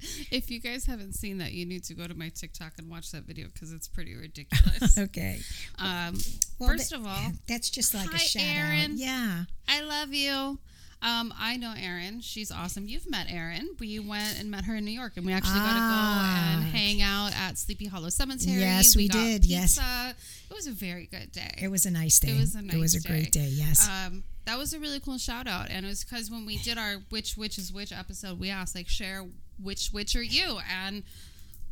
if 0.30 0.50
you 0.50 0.58
guys 0.58 0.86
haven't 0.86 1.14
seen 1.14 1.36
that, 1.38 1.52
you 1.52 1.66
need 1.66 1.84
to 1.84 1.94
go 1.94 2.06
to 2.06 2.14
my 2.14 2.30
TikTok 2.30 2.74
and 2.78 2.88
watch 2.90 3.10
that 3.12 3.24
video 3.24 3.48
because 3.52 3.72
it's 3.72 3.88
pretty 3.88 4.16
ridiculous. 4.20 4.96
Okay. 4.96 5.40
um, 5.78 6.16
Well, 6.58 6.70
first 6.70 6.90
that- 6.90 7.00
of 7.00 7.06
all, 7.06 7.32
that's 7.46 7.68
just 7.68 7.92
like 7.94 8.08
Hi, 8.08 8.16
a 8.16 8.20
shout 8.20 8.42
out. 8.84 8.90
Yeah. 8.96 9.44
I 9.68 9.82
love 9.82 10.14
you. 10.14 10.58
Um, 11.02 11.32
I 11.38 11.56
know 11.56 11.72
Erin. 11.76 12.20
She's 12.20 12.50
awesome. 12.50 12.86
You've 12.86 13.08
met 13.10 13.26
Erin. 13.30 13.70
We 13.80 13.98
went 13.98 14.38
and 14.38 14.50
met 14.50 14.64
her 14.66 14.76
in 14.76 14.84
New 14.84 14.90
York, 14.90 15.14
and 15.16 15.24
we 15.24 15.32
actually 15.32 15.58
got 15.60 15.72
to 15.72 15.78
Ah. 15.80 16.54
go 16.58 16.60
and 16.62 16.70
hang 16.72 17.00
out 17.00 17.32
at 17.34 17.56
Sleepy 17.56 17.86
Hollow 17.86 18.10
Cemetery. 18.10 18.60
Yes, 18.60 18.94
we 18.94 19.08
got 19.08 19.14
did, 19.18 19.44
yes. 19.46 19.78
It 19.78 20.54
was 20.54 20.66
a 20.66 20.72
very 20.72 21.06
good 21.06 21.32
day. 21.32 21.54
It 21.58 21.68
was 21.68 21.86
a 21.86 21.90
nice 21.90 22.18
day. 22.18 22.32
It 22.32 22.38
was 22.40 22.54
a 22.54 22.60
nice. 22.62 22.74
It 22.74 22.78
was 22.78 22.94
a 22.94 22.98
nice 22.98 23.06
great 23.06 23.32
day. 23.32 23.44
day. 23.46 23.48
Yes. 23.48 23.88
Um, 23.88 24.24
that 24.44 24.58
was 24.58 24.74
a 24.74 24.78
really 24.80 25.00
cool 25.00 25.16
shout 25.16 25.46
out, 25.46 25.68
and 25.70 25.86
it 25.86 25.88
was 25.88 26.04
because 26.04 26.30
when 26.30 26.44
we 26.44 26.58
did 26.58 26.76
our 26.76 26.96
which 27.08 27.34
which 27.36 27.56
is 27.56 27.72
which 27.72 27.92
episode, 27.92 28.38
we 28.38 28.50
asked 28.50 28.74
like 28.74 28.88
share 28.88 29.24
which 29.62 29.88
which 29.92 30.14
are 30.16 30.22
you, 30.22 30.58
and 30.70 31.02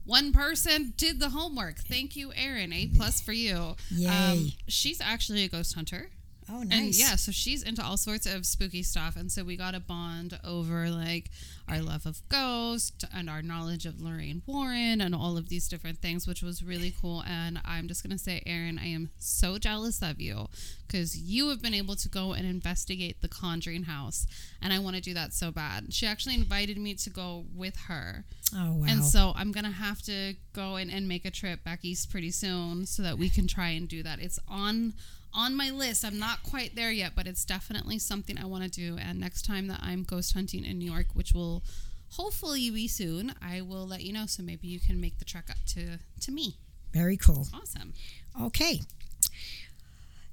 one 0.04 0.32
person 0.32 0.94
did 0.96 1.20
the 1.20 1.28
homework. 1.30 1.80
Thank 1.80 2.16
you, 2.16 2.32
Erin. 2.34 2.72
A 2.72 2.86
plus 2.86 3.20
for 3.20 3.32
you. 3.32 3.56
Um, 3.56 3.76
Yay. 3.90 4.56
she's 4.68 5.00
actually 5.02 5.44
a 5.44 5.48
ghost 5.48 5.74
hunter. 5.74 6.08
Oh, 6.50 6.62
nice. 6.62 6.72
And 6.72 6.94
yeah, 6.94 7.16
so 7.16 7.32
she's 7.32 7.62
into 7.62 7.84
all 7.84 7.96
sorts 7.96 8.26
of 8.26 8.46
spooky 8.46 8.82
stuff. 8.82 9.16
And 9.16 9.30
so 9.30 9.44
we 9.44 9.56
got 9.56 9.74
a 9.74 9.80
bond 9.80 10.38
over 10.44 10.90
like 10.90 11.30
our 11.68 11.80
love 11.80 12.06
of 12.06 12.26
ghosts 12.28 13.04
and 13.14 13.28
our 13.28 13.42
knowledge 13.42 13.84
of 13.84 14.00
Lorraine 14.00 14.42
Warren 14.46 15.00
and 15.00 15.14
all 15.14 15.36
of 15.36 15.48
these 15.48 15.68
different 15.68 15.98
things, 15.98 16.26
which 16.26 16.42
was 16.42 16.62
really 16.62 16.92
cool. 17.00 17.22
And 17.26 17.60
I'm 17.64 17.88
just 17.88 18.02
going 18.02 18.16
to 18.16 18.22
say, 18.22 18.42
Erin, 18.46 18.78
I 18.78 18.86
am 18.86 19.10
so 19.18 19.58
jealous 19.58 20.02
of 20.02 20.20
you 20.20 20.48
because 20.86 21.18
you 21.18 21.50
have 21.50 21.60
been 21.60 21.74
able 21.74 21.96
to 21.96 22.08
go 22.08 22.32
and 22.32 22.46
investigate 22.46 23.20
the 23.20 23.28
Conjuring 23.28 23.84
House. 23.84 24.26
And 24.62 24.72
I 24.72 24.78
want 24.78 24.96
to 24.96 25.02
do 25.02 25.14
that 25.14 25.34
so 25.34 25.50
bad. 25.50 25.92
She 25.92 26.06
actually 26.06 26.34
invited 26.34 26.78
me 26.78 26.94
to 26.94 27.10
go 27.10 27.44
with 27.54 27.76
her. 27.88 28.24
Oh, 28.54 28.72
wow. 28.72 28.86
And 28.88 29.04
so 29.04 29.32
I'm 29.36 29.52
going 29.52 29.64
to 29.64 29.70
have 29.70 30.00
to 30.02 30.34
go 30.54 30.76
and, 30.76 30.90
and 30.90 31.06
make 31.06 31.26
a 31.26 31.30
trip 31.30 31.62
back 31.62 31.84
east 31.84 32.10
pretty 32.10 32.30
soon 32.30 32.86
so 32.86 33.02
that 33.02 33.18
we 33.18 33.28
can 33.28 33.46
try 33.46 33.68
and 33.70 33.86
do 33.86 34.02
that. 34.02 34.20
It's 34.20 34.38
on 34.48 34.94
on 35.32 35.56
my 35.56 35.70
list. 35.70 36.04
I'm 36.04 36.18
not 36.18 36.42
quite 36.42 36.74
there 36.74 36.92
yet, 36.92 37.12
but 37.14 37.26
it's 37.26 37.44
definitely 37.44 37.98
something 37.98 38.38
I 38.38 38.46
want 38.46 38.64
to 38.64 38.70
do. 38.70 38.96
And 38.98 39.20
next 39.20 39.44
time 39.44 39.68
that 39.68 39.80
I'm 39.82 40.02
ghost 40.02 40.34
hunting 40.34 40.64
in 40.64 40.78
New 40.78 40.90
York, 40.90 41.06
which 41.14 41.32
will 41.32 41.62
hopefully 42.10 42.70
be 42.70 42.88
soon, 42.88 43.34
I 43.42 43.60
will 43.60 43.86
let 43.86 44.02
you 44.02 44.12
know. 44.12 44.26
So 44.26 44.42
maybe 44.42 44.66
you 44.68 44.80
can 44.80 45.00
make 45.00 45.18
the 45.18 45.24
trek 45.24 45.50
up 45.50 45.58
to, 45.68 45.98
to 46.20 46.30
me. 46.30 46.56
Very 46.92 47.16
cool. 47.16 47.46
Awesome. 47.54 47.92
Okay. 48.40 48.80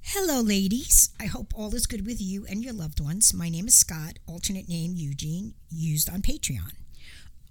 Hello, 0.02 0.40
ladies. 0.40 1.10
I 1.20 1.26
hope 1.26 1.52
all 1.56 1.74
is 1.74 1.86
good 1.86 2.06
with 2.06 2.20
you 2.20 2.46
and 2.48 2.62
your 2.62 2.72
loved 2.72 3.00
ones. 3.00 3.34
My 3.34 3.48
name 3.48 3.66
is 3.66 3.76
Scott, 3.76 4.18
alternate 4.26 4.68
name 4.68 4.92
Eugene, 4.94 5.54
used 5.68 6.08
on 6.08 6.22
Patreon. 6.22 6.72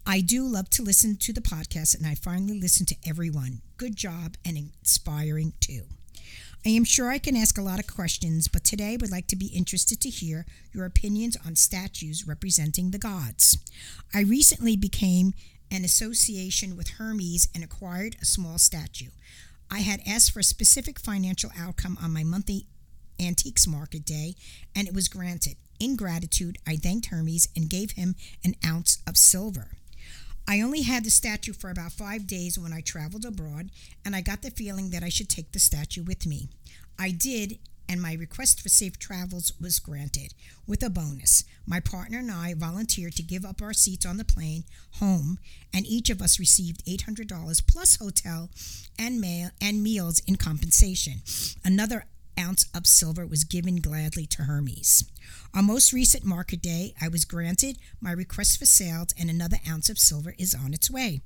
I 0.07 0.21
do 0.21 0.47
love 0.47 0.69
to 0.71 0.83
listen 0.83 1.17
to 1.17 1.33
the 1.33 1.41
podcast, 1.41 1.97
and 1.97 2.07
I 2.07 2.15
finally 2.15 2.59
listen 2.59 2.85
to 2.85 2.95
everyone. 3.05 3.61
Good 3.77 3.95
job 3.95 4.37
and 4.45 4.55
inspiring 4.55 5.53
too. 5.59 5.83
I 6.65 6.69
am 6.69 6.83
sure 6.83 7.11
I 7.11 7.19
can 7.19 7.37
ask 7.37 7.59
a 7.59 7.61
lot 7.61 7.77
of 7.77 7.85
questions, 7.85 8.47
but 8.47 8.63
today 8.63 8.97
would 8.99 9.11
like 9.11 9.27
to 9.27 9.35
be 9.35 9.51
interested 9.53 10.01
to 10.01 10.09
hear 10.09 10.47
your 10.73 10.85
opinions 10.85 11.37
on 11.45 11.55
statues 11.55 12.27
representing 12.27 12.89
the 12.89 12.97
gods. 12.97 13.59
I 14.15 14.21
recently 14.21 14.75
became 14.75 15.35
an 15.69 15.85
association 15.85 16.75
with 16.75 16.97
Hermes 16.97 17.49
and 17.53 17.63
acquired 17.63 18.15
a 18.19 18.25
small 18.25 18.57
statue. 18.57 19.11
I 19.69 19.81
had 19.81 20.01
asked 20.07 20.31
for 20.31 20.39
a 20.39 20.43
specific 20.43 20.99
financial 20.99 21.51
outcome 21.55 21.99
on 22.01 22.11
my 22.11 22.23
monthly 22.23 22.65
antiques 23.19 23.67
market 23.67 24.03
day, 24.03 24.33
and 24.75 24.87
it 24.87 24.93
was 24.95 25.07
granted. 25.07 25.57
In 25.79 25.95
gratitude, 25.95 26.57
I 26.65 26.77
thanked 26.77 27.07
Hermes 27.07 27.47
and 27.55 27.69
gave 27.69 27.91
him 27.91 28.15
an 28.43 28.55
ounce 28.65 29.03
of 29.05 29.17
silver. 29.17 29.77
I 30.47 30.61
only 30.61 30.83
had 30.83 31.03
the 31.03 31.09
statue 31.09 31.53
for 31.53 31.69
about 31.69 31.91
five 31.91 32.27
days 32.27 32.59
when 32.59 32.71
I 32.71 32.81
traveled 32.81 33.25
abroad, 33.25 33.71
and 34.03 34.15
I 34.15 34.21
got 34.21 34.41
the 34.41 34.51
feeling 34.51 34.91
that 34.91 35.03
I 35.03 35.09
should 35.09 35.29
take 35.29 35.51
the 35.51 35.59
statue 35.59 36.03
with 36.03 36.27
me. 36.27 36.49
I 36.99 37.11
did, 37.11 37.57
and 37.89 38.01
my 38.01 38.13
request 38.13 38.61
for 38.61 38.69
safe 38.69 38.99
travels 38.99 39.53
was 39.59 39.79
granted, 39.79 40.33
with 40.67 40.83
a 40.83 40.89
bonus. 40.89 41.43
My 41.65 41.79
partner 41.79 42.19
and 42.19 42.31
I 42.31 42.53
volunteered 42.53 43.15
to 43.15 43.23
give 43.23 43.43
up 43.43 43.61
our 43.61 43.73
seats 43.73 44.05
on 44.05 44.17
the 44.17 44.25
plane 44.25 44.65
home, 44.99 45.39
and 45.73 45.85
each 45.87 46.11
of 46.11 46.21
us 46.21 46.39
received 46.39 46.85
$800 46.85 47.65
plus 47.67 47.95
hotel 47.97 48.49
and, 48.99 49.19
mail, 49.19 49.49
and 49.59 49.81
meals 49.81 50.21
in 50.27 50.35
compensation. 50.35 51.21
Another 51.63 52.05
ounce 52.39 52.65
of 52.73 52.87
silver 52.87 53.25
was 53.25 53.43
given 53.43 53.77
gladly 53.77 54.25
to 54.27 54.43
Hermes. 54.43 55.03
On 55.53 55.65
most 55.65 55.93
recent 55.93 56.23
market 56.23 56.61
day, 56.61 56.93
I 57.01 57.07
was 57.07 57.25
granted 57.25 57.77
my 58.01 58.11
request 58.11 58.59
for 58.59 58.65
sales, 58.65 59.13
and 59.17 59.29
another 59.29 59.57
ounce 59.67 59.89
of 59.89 59.99
silver 59.99 60.35
is 60.37 60.55
on 60.55 60.73
its 60.73 60.89
way. 60.91 61.21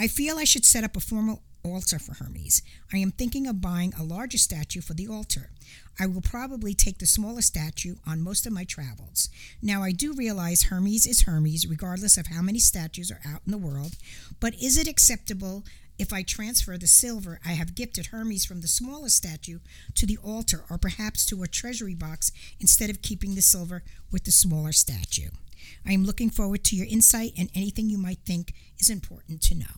I 0.00 0.08
feel 0.08 0.38
I 0.38 0.44
should 0.44 0.64
set 0.64 0.84
up 0.84 0.96
a 0.96 1.00
formal 1.00 1.42
altar 1.64 1.98
for 1.98 2.14
Hermes. 2.14 2.62
I 2.92 2.98
am 2.98 3.12
thinking 3.12 3.46
of 3.46 3.60
buying 3.60 3.92
a 3.94 4.02
larger 4.02 4.38
statue 4.38 4.80
for 4.80 4.94
the 4.94 5.06
altar. 5.06 5.50
I 5.98 6.06
will 6.06 6.22
probably 6.22 6.74
take 6.74 6.98
the 6.98 7.06
smaller 7.06 7.42
statue 7.42 7.96
on 8.06 8.20
most 8.20 8.46
of 8.46 8.52
my 8.52 8.64
travels. 8.64 9.28
Now, 9.60 9.82
I 9.82 9.92
do 9.92 10.12
realize 10.12 10.64
Hermes 10.64 11.06
is 11.06 11.22
Hermes, 11.22 11.66
regardless 11.66 12.16
of 12.16 12.28
how 12.28 12.42
many 12.42 12.58
statues 12.58 13.10
are 13.10 13.20
out 13.26 13.42
in 13.46 13.52
the 13.52 13.58
world, 13.58 13.92
but 14.40 14.54
is 14.54 14.76
it 14.76 14.88
acceptable 14.88 15.64
if 16.02 16.12
I 16.12 16.22
transfer 16.22 16.76
the 16.76 16.88
silver 16.88 17.38
I 17.46 17.52
have 17.52 17.76
gifted 17.76 18.06
Hermes 18.06 18.44
from 18.44 18.60
the 18.60 18.68
smaller 18.68 19.08
statue 19.08 19.60
to 19.94 20.04
the 20.04 20.18
altar 20.18 20.64
or 20.68 20.76
perhaps 20.76 21.24
to 21.26 21.42
a 21.44 21.48
treasury 21.48 21.94
box 21.94 22.32
instead 22.58 22.90
of 22.90 23.02
keeping 23.02 23.36
the 23.36 23.40
silver 23.40 23.84
with 24.10 24.24
the 24.24 24.32
smaller 24.32 24.72
statue? 24.72 25.30
I 25.86 25.92
am 25.92 26.04
looking 26.04 26.28
forward 26.28 26.64
to 26.64 26.76
your 26.76 26.86
insight 26.86 27.34
and 27.38 27.50
anything 27.54 27.88
you 27.88 27.98
might 27.98 28.18
think 28.26 28.52
is 28.80 28.90
important 28.90 29.42
to 29.42 29.54
know. 29.54 29.76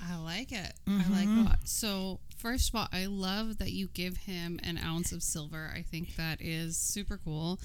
I 0.00 0.16
like 0.16 0.52
it. 0.52 0.72
Mm-hmm. 0.86 1.12
I 1.12 1.16
like 1.18 1.48
that. 1.48 1.58
So, 1.68 2.20
first 2.38 2.70
of 2.70 2.74
all, 2.74 2.88
I 2.92 3.06
love 3.06 3.58
that 3.58 3.72
you 3.72 3.88
give 3.88 4.16
him 4.18 4.60
an 4.62 4.78
ounce 4.78 5.12
of 5.12 5.22
silver. 5.22 5.70
I 5.74 5.82
think 5.82 6.16
that 6.16 6.40
is 6.40 6.76
super 6.76 7.18
cool. 7.22 7.58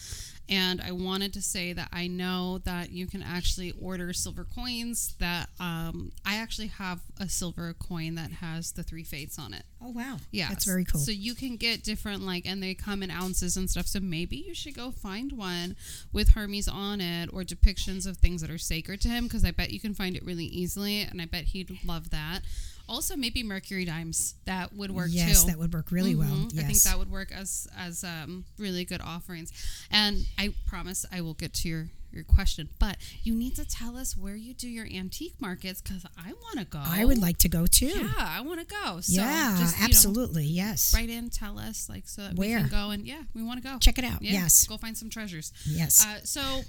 And 0.49 0.81
I 0.81 0.91
wanted 0.91 1.33
to 1.33 1.41
say 1.41 1.71
that 1.73 1.89
I 1.93 2.07
know 2.07 2.59
that 2.65 2.91
you 2.91 3.07
can 3.07 3.23
actually 3.23 3.73
order 3.81 4.11
silver 4.11 4.43
coins. 4.43 5.15
That 5.19 5.49
um, 5.59 6.11
I 6.25 6.35
actually 6.35 6.67
have 6.67 6.99
a 7.19 7.29
silver 7.29 7.73
coin 7.73 8.15
that 8.15 8.31
has 8.31 8.71
the 8.73 8.83
three 8.83 9.03
fates 9.03 9.39
on 9.39 9.53
it. 9.53 9.63
Oh 9.81 9.89
wow. 9.89 10.17
Yeah, 10.31 10.49
That's 10.49 10.65
very 10.65 10.85
cool. 10.85 10.99
So 10.99 11.11
you 11.11 11.35
can 11.35 11.55
get 11.55 11.83
different 11.83 12.23
like, 12.23 12.45
and 12.45 12.61
they 12.61 12.73
come 12.73 13.03
in 13.03 13.11
ounces 13.11 13.55
and 13.55 13.69
stuff. 13.69 13.87
So 13.87 13.99
maybe 13.99 14.37
you 14.37 14.53
should 14.53 14.75
go 14.75 14.91
find 14.91 15.31
one 15.33 15.75
with 16.11 16.29
Hermes 16.29 16.67
on 16.67 16.99
it 16.99 17.29
or 17.31 17.43
depictions 17.43 18.07
of 18.07 18.17
things 18.17 18.41
that 18.41 18.49
are 18.49 18.57
sacred 18.57 19.01
to 19.01 19.09
him 19.09 19.25
because 19.25 19.45
I 19.45 19.51
bet 19.51 19.71
you 19.71 19.79
can 19.79 19.93
find 19.93 20.15
it 20.15 20.25
really 20.25 20.45
easily, 20.45 21.01
and 21.01 21.21
I 21.21 21.25
bet 21.25 21.45
he'd 21.45 21.79
love 21.85 22.09
that. 22.09 22.41
Also, 22.87 23.15
maybe 23.15 23.43
mercury 23.43 23.85
dimes 23.85 24.35
that 24.45 24.73
would 24.73 24.91
work 24.91 25.07
too. 25.07 25.13
yes, 25.13 25.43
too. 25.43 25.49
that 25.51 25.57
would 25.57 25.73
work 25.73 25.91
really 25.91 26.15
well. 26.15 26.27
Mhm. 26.27 26.53
Yes. 26.53 26.63
I 26.63 26.67
think 26.67 26.81
that 26.83 26.99
would 26.99 27.09
work 27.11 27.31
as 27.31 27.67
as 27.77 28.03
um, 28.03 28.45
really 28.57 28.83
good 28.85 29.01
offerings. 29.01 29.51
And 29.89 30.25
I 30.37 30.53
promise 30.65 31.05
I 31.11 31.21
will 31.21 31.33
get 31.33 31.53
to 31.55 31.69
your 31.69 31.89
your 32.11 32.23
question, 32.23 32.69
but 32.77 32.97
you 33.23 33.33
need 33.33 33.55
to 33.55 33.65
tell 33.65 33.97
us 33.97 34.15
where 34.15 34.35
you 34.35 34.53
do 34.53 34.69
your 34.69 34.85
antique 34.85 35.33
markets 35.39 35.81
because 35.81 36.05
I 36.15 36.31
want 36.33 36.59
to 36.59 36.65
go. 36.65 36.79
I 36.83 37.05
would 37.05 37.17
like 37.17 37.37
to 37.39 37.49
go 37.49 37.65
too. 37.65 37.87
Yeah, 37.87 38.11
I 38.17 38.41
want 38.41 38.59
to 38.59 38.65
go. 38.67 39.01
So 39.01 39.19
yeah, 39.19 39.57
just, 39.59 39.75
you 39.77 39.81
know, 39.81 39.85
absolutely. 39.87 40.45
yes. 40.45 40.93
write 40.93 41.09
in, 41.09 41.31
tell 41.31 41.57
us, 41.57 41.89
like, 41.89 42.07
so 42.07 42.21
that 42.21 42.35
we 42.35 42.49
can 42.49 42.67
go 42.67 42.91
and 42.91 43.07
yeah, 43.07 43.23
we 43.33 43.41
want 43.41 43.63
to 43.63 43.67
go. 43.67 43.79
Check 43.79 43.97
it 43.97 44.05
out. 44.05 44.21
Yeah, 44.21 44.33
Yes. 44.33 44.67
go 44.67 44.77
find 44.77 44.95
some 44.95 45.09
treasures. 45.09 45.51
Yes. 45.65 46.05
Uh, 46.05 46.19
so, 46.23 46.61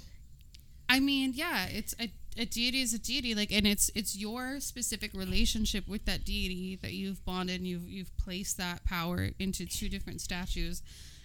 I 0.89 0.99
mean, 0.99 1.33
yeah, 1.35 1.67
it's 1.67 1.93
a, 1.99 2.11
a 2.37 2.45
deity 2.45 2.81
is 2.81 2.93
a 2.93 2.99
deity, 2.99 3.33
like, 3.35 3.51
and 3.51 3.65
it's 3.65 3.89
it's 3.95 4.15
your 4.17 4.59
specific 4.59 5.13
relationship 5.13 5.87
with 5.87 6.05
that 6.05 6.25
deity 6.25 6.77
that 6.81 6.93
you've 6.93 7.23
bonded 7.25 7.57
and 7.61 7.67
you've 7.67 7.87
you've 7.87 8.15
placed 8.17 8.57
that 8.57 8.83
power 8.83 9.29
into 9.39 9.65
two 9.65 9.89
different 9.89 10.21
statues. 10.21 10.81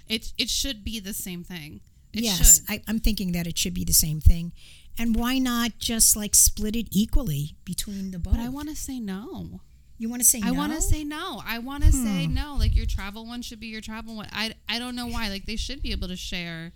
It 0.08 0.32
it 0.38 0.48
should 0.48 0.84
be 0.84 1.00
the 1.00 1.12
same 1.12 1.44
thing. 1.44 1.80
It 2.12 2.24
yes, 2.24 2.56
should. 2.60 2.64
I, 2.68 2.82
I'm 2.88 2.98
thinking 2.98 3.32
that 3.32 3.46
it 3.46 3.56
should 3.58 3.74
be 3.74 3.84
the 3.84 3.92
same 3.92 4.20
thing. 4.20 4.52
And 4.98 5.14
why 5.16 5.38
not 5.38 5.78
just 5.78 6.16
like 6.16 6.34
split 6.34 6.74
it 6.76 6.88
equally 6.90 7.56
between 7.64 8.10
the 8.10 8.18
both? 8.18 8.34
but 8.34 8.40
I 8.42 8.48
want 8.48 8.68
to 8.68 8.76
say 8.76 8.98
no. 8.98 9.60
you 9.98 10.08
want 10.08 10.20
to 10.22 10.26
say 10.28 10.40
I 10.42 10.50
no? 10.50 10.54
want 10.58 10.72
to 10.74 10.80
say 10.80 11.04
no. 11.04 11.40
I 11.46 11.58
want 11.58 11.84
to 11.84 11.92
say 11.92 12.26
Hmm. 12.26 12.34
no. 12.34 12.56
Like 12.58 12.74
your 12.74 12.86
travel 12.86 13.26
one 13.26 13.42
should 13.42 13.60
be 13.60 13.68
your 13.68 13.80
travel 13.80 14.16
one. 14.16 14.28
I, 14.32 14.54
I 14.68 14.78
don't 14.78 14.96
know 14.96 15.06
why. 15.06 15.28
Like 15.28 15.46
they 15.46 15.56
should 15.56 15.82
be 15.82 15.92
able 15.92 16.08
to 16.08 16.16
share 16.16 16.72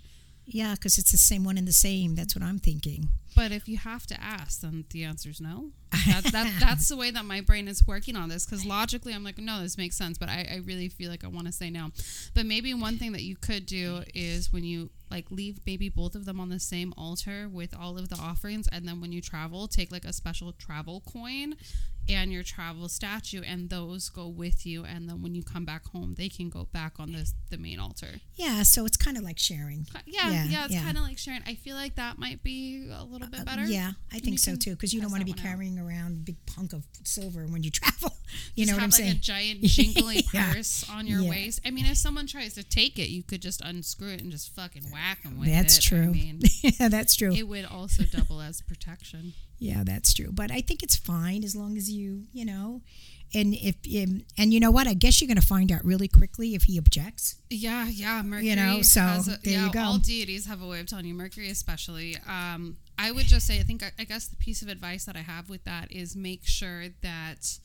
Yeah, 0.46 0.74
because 0.74 0.98
it's 0.98 1.12
the 1.12 1.18
same 1.18 1.44
one 1.44 1.56
and 1.58 1.66
the 1.66 1.72
same. 1.72 2.14
That's 2.14 2.34
what 2.34 2.44
I'm 2.44 2.58
thinking. 2.58 3.08
But 3.34 3.50
if 3.50 3.68
you 3.68 3.78
have 3.78 4.06
to 4.06 4.22
ask, 4.22 4.60
then 4.60 4.84
the 4.90 5.04
answer 5.04 5.28
is 5.28 5.40
no. 5.40 5.70
That, 6.06 6.24
that, 6.32 6.52
that's 6.60 6.88
the 6.88 6.96
way 6.96 7.10
that 7.10 7.24
my 7.24 7.40
brain 7.40 7.66
is 7.66 7.86
working 7.86 8.14
on 8.14 8.28
this. 8.28 8.44
Because 8.44 8.64
logically, 8.64 9.12
I'm 9.12 9.24
like, 9.24 9.38
no, 9.38 9.60
this 9.60 9.76
makes 9.76 9.96
sense. 9.96 10.18
But 10.18 10.28
I, 10.28 10.46
I 10.52 10.60
really 10.64 10.88
feel 10.88 11.10
like 11.10 11.24
I 11.24 11.28
want 11.28 11.46
to 11.46 11.52
say 11.52 11.70
no. 11.70 11.90
But 12.34 12.46
maybe 12.46 12.72
one 12.74 12.96
thing 12.96 13.12
that 13.12 13.22
you 13.22 13.36
could 13.36 13.66
do 13.66 14.02
is 14.14 14.52
when 14.52 14.64
you 14.64 14.90
like 15.10 15.30
leave 15.30 15.60
maybe 15.66 15.88
both 15.88 16.14
of 16.14 16.24
them 16.24 16.40
on 16.40 16.48
the 16.48 16.58
same 16.58 16.92
altar 16.96 17.48
with 17.48 17.74
all 17.78 17.98
of 17.98 18.08
the 18.08 18.16
offerings, 18.16 18.68
and 18.72 18.86
then 18.86 19.00
when 19.00 19.12
you 19.12 19.20
travel, 19.20 19.68
take 19.68 19.92
like 19.92 20.04
a 20.04 20.12
special 20.12 20.52
travel 20.52 21.02
coin 21.10 21.54
and 22.08 22.32
your 22.32 22.42
travel 22.42 22.88
statue, 22.88 23.42
and 23.42 23.70
those 23.70 24.08
go 24.08 24.28
with 24.28 24.66
you. 24.66 24.84
And 24.84 25.08
then 25.08 25.22
when 25.22 25.34
you 25.34 25.42
come 25.42 25.64
back 25.64 25.86
home, 25.88 26.14
they 26.16 26.28
can 26.28 26.48
go 26.50 26.68
back 26.72 26.94
on 26.98 27.12
this 27.12 27.34
the 27.50 27.56
main 27.58 27.78
altar. 27.78 28.20
Yeah, 28.34 28.62
so 28.62 28.84
it's 28.84 28.96
kind 28.96 29.16
of 29.16 29.22
like 29.22 29.38
sharing. 29.38 29.86
Yeah, 30.06 30.30
Yeah, 30.30 30.44
yeah, 30.44 30.64
it's 30.64 30.74
yeah. 30.74 30.82
kind 30.82 30.96
of 30.96 31.04
like 31.04 31.18
sharing. 31.18 31.42
I 31.46 31.54
feel 31.54 31.76
like 31.76 31.94
that 31.96 32.18
might 32.18 32.42
be 32.42 32.90
a 32.92 33.04
little 33.04 33.28
bit 33.28 33.44
better. 33.44 33.62
Uh, 33.62 33.66
Yeah, 33.66 33.92
I 34.12 34.18
think 34.18 34.38
so 34.38 34.56
too. 34.56 34.70
Because 34.70 34.92
you 34.92 35.00
don't 35.00 35.10
want 35.10 35.20
to 35.20 35.24
be 35.26 35.32
one 35.32 35.40
out. 35.40 35.44
carrying 35.46 35.78
around 35.78 36.12
a 36.12 36.24
big 36.24 36.36
hunk 36.54 36.72
of 36.72 36.84
silver 37.04 37.46
when 37.46 37.62
you 37.62 37.70
travel. 37.80 38.12
You 38.56 38.64
Just 38.64 38.70
know 38.72 38.76
what 38.76 38.84
I'm 38.84 38.90
have 38.90 38.98
like 38.98 38.98
saying? 38.98 39.10
a 39.12 39.20
giant 39.20 39.60
jingly 39.62 40.24
Yeah. 40.32 40.52
purse 40.52 40.84
on 40.90 41.06
your 41.06 41.22
waist. 41.22 41.60
I 41.64 41.70
mean, 41.70 41.86
if 41.86 41.96
someone 41.96 42.26
tries 42.26 42.54
to 42.54 42.64
take 42.64 42.98
it, 42.98 43.08
you 43.08 43.22
could 43.22 43.40
just 43.42 43.60
unscrew 43.60 44.08
it 44.10 44.20
and 44.22 44.30
just 44.32 44.54
fucking 44.54 44.84
whack 44.92 45.22
them 45.22 45.38
with 45.38 45.48
it. 45.48 45.52
That's 45.52 45.78
it. 45.78 45.82
true. 45.82 46.02
I 46.02 46.06
mean, 46.06 46.40
yeah, 46.62 46.88
that's 46.88 47.14
true. 47.14 47.32
it 47.32 47.46
would 47.48 47.64
also 47.64 48.02
double 48.04 48.40
as 48.40 48.60
protection. 48.60 49.34
Yeah, 49.58 49.82
that's 49.84 50.12
true. 50.12 50.30
But 50.32 50.50
I 50.50 50.60
think 50.60 50.82
it's 50.82 50.96
fine 50.96 51.44
as 51.44 51.54
long 51.56 51.76
as 51.76 51.90
you, 51.90 52.24
you 52.32 52.44
know, 52.44 52.82
and 53.32 53.54
if 53.54 53.76
and 54.38 54.52
you 54.52 54.60
know 54.60 54.70
what, 54.70 54.86
I 54.86 54.94
guess 54.94 55.20
you're 55.20 55.28
going 55.28 55.40
to 55.40 55.46
find 55.46 55.72
out 55.72 55.84
really 55.84 56.08
quickly 56.08 56.54
if 56.54 56.64
he 56.64 56.78
objects. 56.78 57.36
Yeah, 57.50 57.88
yeah. 57.88 58.22
Mercury, 58.22 58.50
You 58.50 58.56
know, 58.56 58.82
so 58.82 59.00
a, 59.00 59.22
there 59.24 59.38
you 59.44 59.66
yeah, 59.66 59.70
go. 59.72 59.80
All 59.80 59.98
deities 59.98 60.46
have 60.46 60.62
a 60.62 60.66
way 60.66 60.80
of 60.80 60.86
telling 60.86 61.06
you. 61.06 61.14
Mercury, 61.14 61.50
especially. 61.50 62.16
Um, 62.28 62.76
I 62.98 63.10
would 63.10 63.26
just 63.26 63.46
say, 63.46 63.58
I 63.58 63.62
think, 63.62 63.82
I, 63.82 63.90
I 63.98 64.04
guess 64.04 64.28
the 64.28 64.36
piece 64.36 64.62
of 64.62 64.68
advice 64.68 65.04
that 65.06 65.16
I 65.16 65.20
have 65.20 65.50
with 65.50 65.64
that 65.64 65.90
is 65.90 66.14
make 66.14 66.44
sure 66.44 66.84
that. 67.02 67.58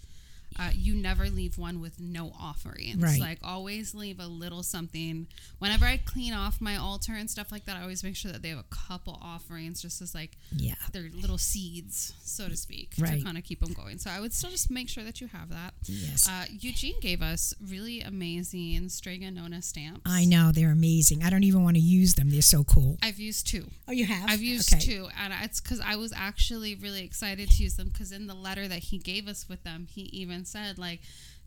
Uh, 0.57 0.71
you 0.73 0.93
never 0.95 1.29
leave 1.29 1.57
one 1.57 1.79
with 1.79 1.99
no 1.99 2.33
offerings. 2.39 2.97
Right. 3.01 3.19
Like 3.19 3.39
always 3.43 3.93
leave 3.93 4.19
a 4.19 4.27
little 4.27 4.63
something. 4.63 5.27
Whenever 5.59 5.85
I 5.85 5.97
clean 5.97 6.33
off 6.33 6.59
my 6.59 6.75
altar 6.75 7.13
and 7.13 7.29
stuff 7.29 7.51
like 7.51 7.65
that, 7.65 7.77
I 7.77 7.81
always 7.81 8.03
make 8.03 8.15
sure 8.15 8.31
that 8.31 8.41
they 8.41 8.49
have 8.49 8.57
a 8.59 8.65
couple 8.69 9.17
offerings, 9.21 9.81
just 9.81 10.01
as 10.01 10.13
like 10.13 10.37
Yeah. 10.55 10.73
their 10.91 11.09
little 11.13 11.37
seeds, 11.37 12.13
so 12.23 12.49
to 12.49 12.57
speak, 12.57 12.93
Right. 12.97 13.19
to 13.19 13.23
kind 13.23 13.37
of 13.37 13.43
keep 13.43 13.59
them 13.61 13.73
going. 13.73 13.99
So 13.99 14.09
I 14.09 14.19
would 14.19 14.33
still 14.33 14.49
just 14.49 14.69
make 14.69 14.89
sure 14.89 15.03
that 15.03 15.21
you 15.21 15.27
have 15.27 15.49
that. 15.49 15.75
Yes. 15.85 16.27
Uh, 16.27 16.45
Eugene 16.59 16.99
gave 16.99 17.21
us 17.21 17.53
really 17.65 18.01
amazing 18.01 18.89
Strega 18.89 19.31
Nona 19.31 19.61
stamps. 19.61 20.01
I 20.05 20.25
know 20.25 20.51
they're 20.51 20.71
amazing. 20.71 21.23
I 21.23 21.29
don't 21.29 21.43
even 21.43 21.63
want 21.63 21.75
to 21.77 21.81
use 21.81 22.15
them. 22.15 22.31
They're 22.31 22.41
so 22.41 22.63
cool. 22.63 22.97
I've 23.01 23.19
used 23.19 23.47
two. 23.47 23.69
Oh, 23.87 23.91
you 23.91 24.05
have? 24.05 24.29
I've 24.29 24.41
used 24.41 24.73
Okay. 24.73 24.81
two, 24.83 25.09
and 25.17 25.33
it's 25.41 25.61
because 25.61 25.79
I 25.79 25.95
was 25.95 26.11
actually 26.11 26.75
really 26.75 27.03
excited 27.03 27.49
to 27.51 27.63
use 27.63 27.75
them. 27.75 27.89
Because 27.89 28.11
in 28.11 28.27
the 28.27 28.33
letter 28.33 28.67
that 28.67 28.79
he 28.79 28.97
gave 28.97 29.27
us 29.27 29.47
with 29.47 29.63
them, 29.63 29.87
he 29.89 30.01
even 30.03 30.38
said 30.47 30.77
like, 30.77 31.01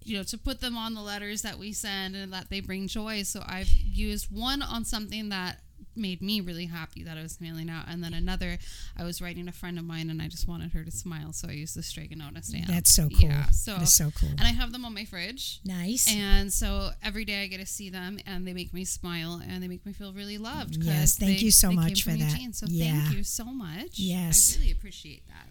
you 0.05 0.17
know, 0.17 0.25
to 0.25 0.39
put 0.39 0.61
them 0.61 0.77
on 0.77 0.95
the 0.95 1.01
letters 1.01 1.43
that 1.43 1.59
we 1.59 1.73
send 1.73 2.17
and 2.17 2.33
that 2.33 2.51
they 2.51 2.61
bring 2.61 2.89
joy. 2.89 3.23
So 3.23 3.43
I've 3.47 3.71
used 3.71 4.27
one 4.31 4.61
on 4.63 4.85
something 4.85 5.29
that 5.29 5.61
made 5.95 6.23
me 6.23 6.41
really 6.41 6.65
happy 6.67 7.03
that 7.05 7.19
I 7.19 7.23
was 7.23 7.39
mailing 7.39 7.69
out, 7.69 7.85
and 7.87 8.03
then 8.03 8.15
another 8.15 8.57
I 8.97 9.05
was 9.05 9.21
writing 9.21 9.47
a 9.47 9.53
friend 9.53 9.79
of 9.79 9.85
mine, 9.85 10.09
and 10.09 10.23
I 10.23 10.29
just 10.29 10.49
wanted 10.49 10.73
her 10.73 10.85
to 10.85 10.91
smile, 10.91 11.35
so 11.35 11.49
I 11.49 11.53
used 11.53 11.77
the 11.77 11.83
Strega 11.83 12.17
Nona 12.17 12.43
stamp. 12.43 12.67
That's 12.67 12.91
so 12.95 13.11
cool. 13.11 13.29
Yeah, 13.29 13.51
so 13.51 13.75
That 13.75 13.83
is 13.83 13.95
so 13.95 14.11
cool. 14.19 14.31
and 14.31 14.41
I 14.43 14.53
have 14.53 14.73
them 14.73 14.87
on 14.87 14.95
my 14.95 15.05
fridge. 15.05 15.61
Nice. 15.67 16.09
And 16.11 16.51
so 16.51 16.91
every 17.05 17.27
day 17.27 17.43
I 17.43 17.47
get 17.47 17.61
to 17.61 17.67
see 17.67 17.91
them, 17.91 18.19
and 18.27 18.47
they 18.47 18.55
make 18.55 18.73
me 18.73 18.87
smile, 18.87 19.43
and 19.47 19.63
they 19.63 19.69
make 19.69 19.85
me 19.85 19.93
feel 19.93 20.15
really 20.15 20.39
loved. 20.39 20.83
Yes, 20.83 21.17
thank 21.19 21.39
they- 21.41 21.45
you 21.45 21.51
so 21.51 21.71
much 21.73 22.05
for 22.05 22.11
that. 22.11 22.19
Eugene. 22.19 22.55
So 22.55 22.67
Yeah. 22.71 23.03
thank 23.05 23.17
you 23.19 23.25
so 23.25 23.45
much. 23.45 23.99
Yes. 23.99 24.55
I 24.57 24.61
really 24.61 24.73
appreciate 24.73 25.29
that. 25.29 25.49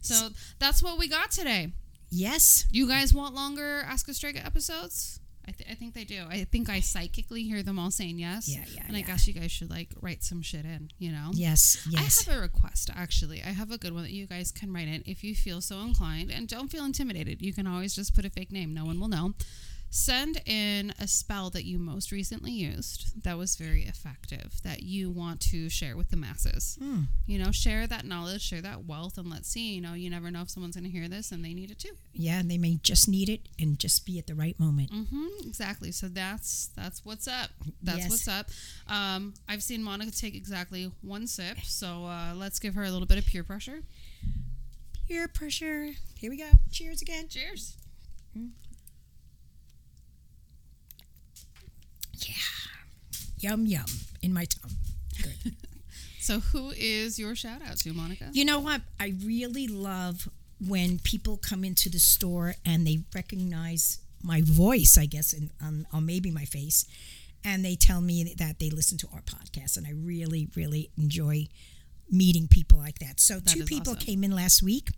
So 0.00 0.30
that's 0.58 0.82
what 0.82 0.96
we 0.96 1.06
got 1.06 1.30
today. 1.32 1.72
Yes. 2.10 2.66
You 2.70 2.88
guys 2.88 3.14
want 3.14 3.34
longer 3.34 3.82
Ask 3.86 4.08
a 4.08 4.14
Strega 4.14 4.44
episodes? 4.44 5.20
I, 5.48 5.52
th- 5.52 5.70
I 5.70 5.74
think 5.74 5.94
they 5.94 6.04
do. 6.04 6.26
I 6.28 6.44
think 6.44 6.68
I 6.68 6.80
psychically 6.80 7.42
hear 7.42 7.62
them 7.62 7.78
all 7.78 7.90
saying 7.90 8.18
yes. 8.18 8.48
Yeah, 8.48 8.62
yeah, 8.72 8.82
And 8.86 8.96
I 8.96 9.00
guess 9.00 9.26
you 9.26 9.32
guys 9.32 9.50
should 9.50 9.70
like 9.70 9.88
write 10.00 10.22
some 10.22 10.42
shit 10.42 10.64
in, 10.64 10.90
you 10.98 11.10
know? 11.10 11.30
Yes. 11.32 11.86
Yes. 11.90 12.28
I 12.28 12.30
have 12.30 12.38
a 12.38 12.42
request 12.42 12.90
actually. 12.94 13.42
I 13.42 13.48
have 13.48 13.72
a 13.72 13.78
good 13.78 13.92
one 13.92 14.02
that 14.04 14.12
you 14.12 14.26
guys 14.26 14.52
can 14.52 14.72
write 14.72 14.86
in 14.86 15.02
if 15.06 15.24
you 15.24 15.34
feel 15.34 15.60
so 15.60 15.80
inclined 15.80 16.30
and 16.30 16.46
don't 16.46 16.68
feel 16.70 16.84
intimidated. 16.84 17.42
You 17.42 17.52
can 17.52 17.66
always 17.66 17.94
just 17.96 18.14
put 18.14 18.24
a 18.24 18.30
fake 18.30 18.52
name, 18.52 18.74
no 18.74 18.84
one 18.84 19.00
will 19.00 19.08
know. 19.08 19.34
Send 19.92 20.40
in 20.46 20.94
a 21.00 21.08
spell 21.08 21.50
that 21.50 21.64
you 21.64 21.76
most 21.80 22.12
recently 22.12 22.52
used 22.52 23.24
that 23.24 23.36
was 23.36 23.56
very 23.56 23.82
effective 23.82 24.60
that 24.62 24.84
you 24.84 25.10
want 25.10 25.40
to 25.50 25.68
share 25.68 25.96
with 25.96 26.10
the 26.10 26.16
masses. 26.16 26.78
Hmm. 26.80 27.02
You 27.26 27.40
know, 27.40 27.50
share 27.50 27.88
that 27.88 28.04
knowledge, 28.04 28.40
share 28.42 28.60
that 28.62 28.84
wealth, 28.84 29.18
and 29.18 29.28
let's 29.28 29.48
see. 29.48 29.74
You 29.74 29.80
know, 29.80 29.94
you 29.94 30.08
never 30.08 30.30
know 30.30 30.42
if 30.42 30.50
someone's 30.50 30.76
going 30.76 30.84
to 30.84 30.90
hear 30.90 31.08
this 31.08 31.32
and 31.32 31.44
they 31.44 31.54
need 31.54 31.72
it 31.72 31.80
too. 31.80 31.90
Yeah, 32.12 32.38
and 32.38 32.48
they 32.48 32.56
may 32.56 32.78
just 32.84 33.08
need 33.08 33.28
it 33.28 33.40
and 33.58 33.80
just 33.80 34.06
be 34.06 34.16
at 34.20 34.28
the 34.28 34.34
right 34.36 34.58
moment. 34.60 34.90
hmm 34.92 35.26
exactly. 35.44 35.90
So 35.90 36.06
that's 36.06 36.70
that's 36.76 37.04
what's 37.04 37.26
up. 37.26 37.50
That's 37.82 37.98
Yes. 37.98 38.10
what's 38.10 38.28
up. 38.28 38.48
Um, 38.86 39.34
I've 39.48 39.62
seen 39.62 39.82
Monica 39.82 40.12
take 40.12 40.36
exactly 40.36 40.92
one 41.02 41.26
sip, 41.26 41.58
so 41.64 42.04
uh, 42.06 42.32
let's 42.36 42.60
give 42.60 42.74
her 42.74 42.84
a 42.84 42.90
little 42.92 43.06
bit 43.08 43.18
of 43.18 43.26
peer 43.26 43.42
pressure. 43.42 43.80
Peer 45.08 45.26
pressure. 45.26 45.88
Here 46.16 46.30
we 46.30 46.36
go. 46.36 46.50
Cheers 46.70 47.02
again. 47.02 47.26
Cheers. 47.28 47.76
Yum 53.40 53.66
yum 53.66 53.84
in 54.22 54.32
my 54.32 54.44
tongue. 54.44 54.72
Good. 55.22 55.54
So, 56.22 56.38
who 56.38 56.70
is 56.76 57.18
your 57.18 57.34
shout 57.34 57.62
out 57.66 57.78
to, 57.78 57.92
Monica? 57.94 58.28
You 58.32 58.44
know 58.44 58.60
what? 58.60 58.82
I 59.00 59.14
really 59.24 59.66
love 59.66 60.28
when 60.68 60.98
people 60.98 61.38
come 61.38 61.64
into 61.64 61.88
the 61.88 61.98
store 61.98 62.54
and 62.64 62.86
they 62.86 63.00
recognize 63.14 63.98
my 64.22 64.42
voice, 64.44 64.98
I 64.98 65.06
guess, 65.06 65.32
and 65.32 65.50
um, 65.62 65.86
or 65.94 66.00
maybe 66.02 66.30
my 66.30 66.44
face, 66.44 66.84
and 67.42 67.64
they 67.64 67.74
tell 67.74 68.02
me 68.02 68.34
that 68.36 68.58
they 68.58 68.68
listen 68.68 68.98
to 68.98 69.08
our 69.14 69.22
podcast, 69.22 69.78
and 69.78 69.86
I 69.86 69.92
really, 69.92 70.48
really 70.54 70.90
enjoy 70.98 71.48
meeting 72.10 72.48
people 72.48 72.76
like 72.78 72.98
that. 72.98 73.18
So 73.18 73.40
That 73.40 73.48
two 73.54 73.64
people 73.64 73.94
awesome. 73.94 74.06
came 74.06 74.22
in 74.22 74.30
last 74.30 74.62
week, 74.62 74.90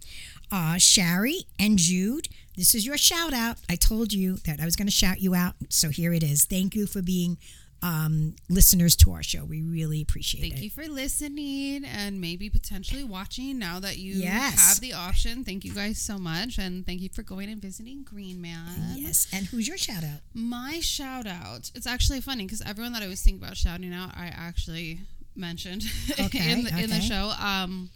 uh, 0.51 0.77
Shari 0.79 1.47
and 1.59 1.79
Jude. 1.79 2.29
This 2.57 2.75
is 2.75 2.85
your 2.85 2.99
shout 2.99 3.33
out. 3.33 3.59
I 3.71 3.77
told 3.77 4.13
you 4.13 4.39
that 4.45 4.61
I 4.61 4.65
was 4.65 4.75
going 4.77 4.89
to 4.89 4.93
shout 4.93 5.21
you 5.21 5.35
out, 5.37 5.55
so 5.69 5.89
here 5.91 6.13
it 6.13 6.25
is. 6.25 6.45
Thank 6.47 6.75
you 6.75 6.87
for 6.87 7.01
being 7.01 7.39
um, 7.83 8.35
listeners 8.49 8.95
to 8.97 9.13
our 9.13 9.23
show. 9.23 9.45
We 9.45 9.63
really 9.63 10.01
appreciate 10.03 10.41
Thank 10.43 10.53
it. 10.53 10.57
Thank 10.57 10.65
you 10.65 10.71
for 10.71 10.89
listening 10.89 11.85
and 11.85 12.21
maybe 12.21 12.49
potentially 12.49 13.03
watching 13.05 13.59
now 13.59 13.81
that 13.81 13.99
you 13.99 14.15
Yes. 14.15 14.61
have 14.61 14.81
the 14.81 14.93
option. 14.93 15.45
Thank 15.45 15.65
you 15.65 15.73
guys 15.75 15.99
so 15.99 16.17
much. 16.19 16.59
And 16.59 16.87
thank 16.87 17.01
you 17.01 17.09
for 17.09 17.23
going 17.23 17.49
and 17.49 17.61
visiting 17.61 18.03
Green 18.05 18.41
Man. 18.41 18.95
Yes, 18.95 19.27
and 19.33 19.47
who's 19.47 19.67
your 19.67 19.77
shout 19.79 20.05
out? 20.05 20.21
My 20.35 20.81
shout 20.81 21.27
out, 21.27 21.71
it's 21.75 21.87
actually 21.87 22.21
funny 22.21 22.45
because 22.45 22.63
everyone 22.63 22.93
that 22.93 23.03
I 23.03 23.09
was 23.09 23.21
thinking 23.23 23.43
about 23.43 23.57
shouting 23.57 23.93
out, 23.93 24.11
I 24.17 24.27
actually 24.27 25.01
mentioned 25.35 25.83
Okay, 26.21 26.53
in, 26.53 26.65
the, 26.65 26.79
in 26.85 26.91
the 26.91 27.01
show. 27.01 27.33
Um, 27.41 27.91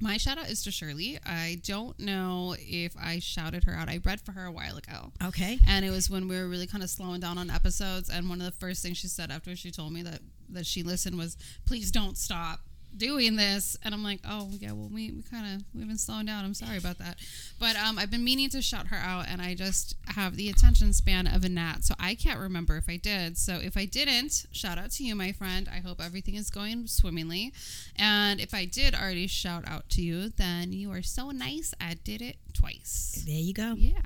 my 0.00 0.16
shout 0.16 0.38
out 0.38 0.48
is 0.50 0.62
to 0.64 0.70
Shirley. 0.70 1.18
I 1.24 1.60
don't 1.64 1.98
know 1.98 2.56
if 2.58 2.94
I 3.00 3.20
shouted 3.20 3.64
her 3.64 3.74
out. 3.74 3.88
I 3.88 4.00
read 4.04 4.20
for 4.20 4.32
her 4.32 4.44
a 4.44 4.52
while 4.52 4.76
ago. 4.76 5.12
Okay. 5.24 5.58
and 5.68 5.84
it 5.84 5.90
was 5.90 6.10
when 6.10 6.28
we 6.28 6.36
were 6.36 6.48
really 6.48 6.66
kind 6.66 6.82
of 6.82 6.90
slowing 6.90 7.20
down 7.20 7.38
on 7.38 7.50
episodes 7.50 8.10
and 8.10 8.28
one 8.28 8.40
of 8.40 8.46
the 8.46 8.52
first 8.58 8.82
things 8.82 8.98
she 8.98 9.08
said 9.08 9.30
after 9.30 9.54
she 9.56 9.70
told 9.70 9.92
me 9.92 10.02
that 10.02 10.20
that 10.50 10.66
she 10.66 10.82
listened 10.82 11.16
was 11.16 11.36
please 11.66 11.90
don't 11.90 12.18
stop 12.18 12.60
doing 12.96 13.36
this 13.36 13.76
and 13.82 13.94
i'm 13.94 14.02
like 14.02 14.20
oh 14.28 14.48
yeah 14.52 14.72
well 14.72 14.88
we, 14.92 15.10
we 15.10 15.22
kind 15.22 15.54
of 15.54 15.64
we've 15.74 15.88
been 15.88 15.98
slowing 15.98 16.26
down. 16.26 16.44
I'm 16.44 16.54
sorry 16.54 16.78
about 16.78 16.98
that. 16.98 17.16
But 17.58 17.76
um, 17.76 17.98
i've 17.98 18.10
been 18.10 18.24
meaning 18.24 18.48
to 18.50 18.62
shout 18.62 18.88
her 18.88 18.96
out 18.96 19.26
and 19.28 19.42
i 19.42 19.54
just 19.54 19.96
have 20.06 20.36
the 20.36 20.48
attention 20.48 20.92
span 20.92 21.26
of 21.26 21.44
a 21.44 21.48
gnat 21.48 21.84
so 21.84 21.94
i 21.98 22.14
can't 22.14 22.38
remember 22.38 22.76
if 22.76 22.88
i 22.88 22.96
did. 22.96 23.36
So 23.38 23.54
if 23.56 23.76
i 23.76 23.84
didn't 23.84 24.46
shout 24.52 24.78
out 24.78 24.90
to 24.92 25.04
you 25.04 25.14
my 25.14 25.32
friend. 25.32 25.68
I 25.72 25.78
hope 25.78 26.00
everything 26.04 26.34
is 26.34 26.50
going 26.50 26.86
swimmingly. 26.86 27.52
And 27.96 28.40
if 28.40 28.54
i 28.54 28.64
did 28.64 28.94
already 28.94 29.26
shout 29.26 29.64
out 29.66 29.88
to 29.90 30.02
you 30.02 30.28
then 30.28 30.72
you 30.72 30.90
are 30.92 31.02
so 31.02 31.30
nice 31.30 31.74
i 31.80 31.94
did 32.04 32.22
it 32.22 32.36
twice. 32.54 33.22
There 33.26 33.34
you 33.34 33.52
go. 33.52 33.74
yeah. 33.76 34.00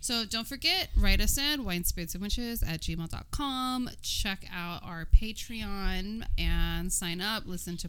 So 0.00 0.24
don't 0.24 0.46
forget, 0.46 0.88
write 0.96 1.20
us 1.20 1.38
in 1.38 1.64
wine 1.64 1.84
spirits 1.84 2.14
and 2.14 2.22
witches 2.22 2.62
at 2.62 2.80
gmail.com. 2.80 3.90
Check 4.02 4.44
out 4.52 4.80
our 4.82 5.04
Patreon 5.06 6.24
and 6.38 6.92
sign 6.92 7.20
up, 7.20 7.44
listen 7.46 7.76
to 7.78 7.88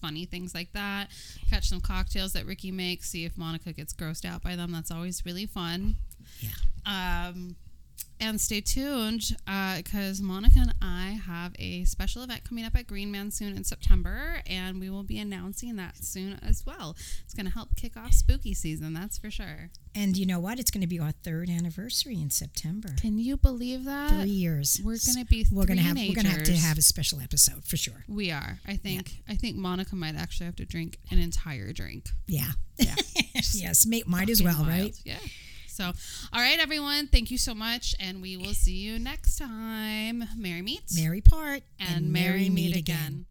funny 0.00 0.24
things 0.24 0.54
like 0.54 0.72
that. 0.72 1.08
Catch 1.50 1.68
some 1.68 1.80
cocktails 1.80 2.32
that 2.32 2.46
Ricky 2.46 2.70
makes, 2.70 3.10
see 3.10 3.24
if 3.24 3.36
Monica 3.36 3.72
gets 3.72 3.92
grossed 3.92 4.24
out 4.24 4.42
by 4.42 4.56
them. 4.56 4.72
That's 4.72 4.90
always 4.90 5.24
really 5.24 5.46
fun. 5.46 5.96
Yeah. 6.40 6.50
Um, 7.28 7.56
and 8.22 8.40
stay 8.40 8.60
tuned 8.60 9.36
uh, 9.48 9.78
because 9.78 10.20
Monica 10.20 10.60
and 10.60 10.72
I 10.80 11.18
have 11.26 11.52
a 11.58 11.84
special 11.84 12.22
event 12.22 12.44
coming 12.44 12.64
up 12.64 12.76
at 12.76 12.86
Green 12.86 13.10
Man 13.10 13.32
soon 13.32 13.56
in 13.56 13.64
September, 13.64 14.40
and 14.46 14.80
we 14.80 14.88
will 14.88 15.02
be 15.02 15.18
announcing 15.18 15.74
that 15.76 15.96
soon 15.96 16.38
as 16.40 16.64
well. 16.64 16.96
It's 17.24 17.34
going 17.34 17.46
to 17.46 17.52
help 17.52 17.74
kick 17.74 17.96
off 17.96 18.12
spooky 18.12 18.54
season, 18.54 18.94
that's 18.94 19.18
for 19.18 19.30
sure. 19.30 19.70
And 19.94 20.16
you 20.16 20.24
know 20.24 20.38
what? 20.38 20.58
It's 20.60 20.70
going 20.70 20.82
to 20.82 20.86
be 20.86 21.00
our 21.00 21.10
third 21.10 21.50
anniversary 21.50 22.14
in 22.14 22.30
September. 22.30 22.90
Can 23.00 23.18
you 23.18 23.36
believe 23.36 23.84
that? 23.84 24.10
Three 24.10 24.30
years. 24.30 24.80
We're 24.82 24.98
going 25.04 25.18
to 25.18 25.26
be 25.28 25.44
We're 25.52 25.66
gonna 25.66 25.82
have 25.82 25.96
we're 25.96 26.14
gonna 26.14 26.28
have 26.28 26.44
to 26.44 26.56
have 26.56 26.78
a 26.78 26.82
special 26.82 27.20
episode 27.20 27.64
for 27.64 27.76
sure. 27.76 28.04
We 28.08 28.30
are. 28.30 28.58
I 28.66 28.76
think. 28.76 29.22
I 29.28 29.34
think 29.34 29.56
Monica 29.56 29.96
might 29.96 30.14
actually 30.14 30.46
have 30.46 30.56
to 30.56 30.64
drink 30.64 30.98
an 31.10 31.18
entire 31.18 31.72
drink. 31.72 32.08
Yeah. 32.26 32.52
Yeah. 32.78 32.94
yes. 33.34 33.86
Might 34.06 34.30
as 34.30 34.42
well, 34.42 34.54
Fucking 34.54 34.68
right? 34.68 34.96
Yeah. 35.04 35.18
So, 35.82 35.88
all 36.32 36.40
right, 36.40 36.60
everyone. 36.60 37.08
Thank 37.08 37.32
you 37.32 37.38
so 37.38 37.56
much, 37.56 37.96
and 37.98 38.22
we 38.22 38.36
will 38.36 38.54
see 38.54 38.76
you 38.76 39.00
next 39.00 39.36
time. 39.36 40.22
Merry 40.36 40.62
meets 40.62 40.96
Merry 40.96 41.20
part 41.20 41.64
and, 41.80 42.12
merry 42.12 42.48
meet 42.48 42.76
again. 42.76 43.26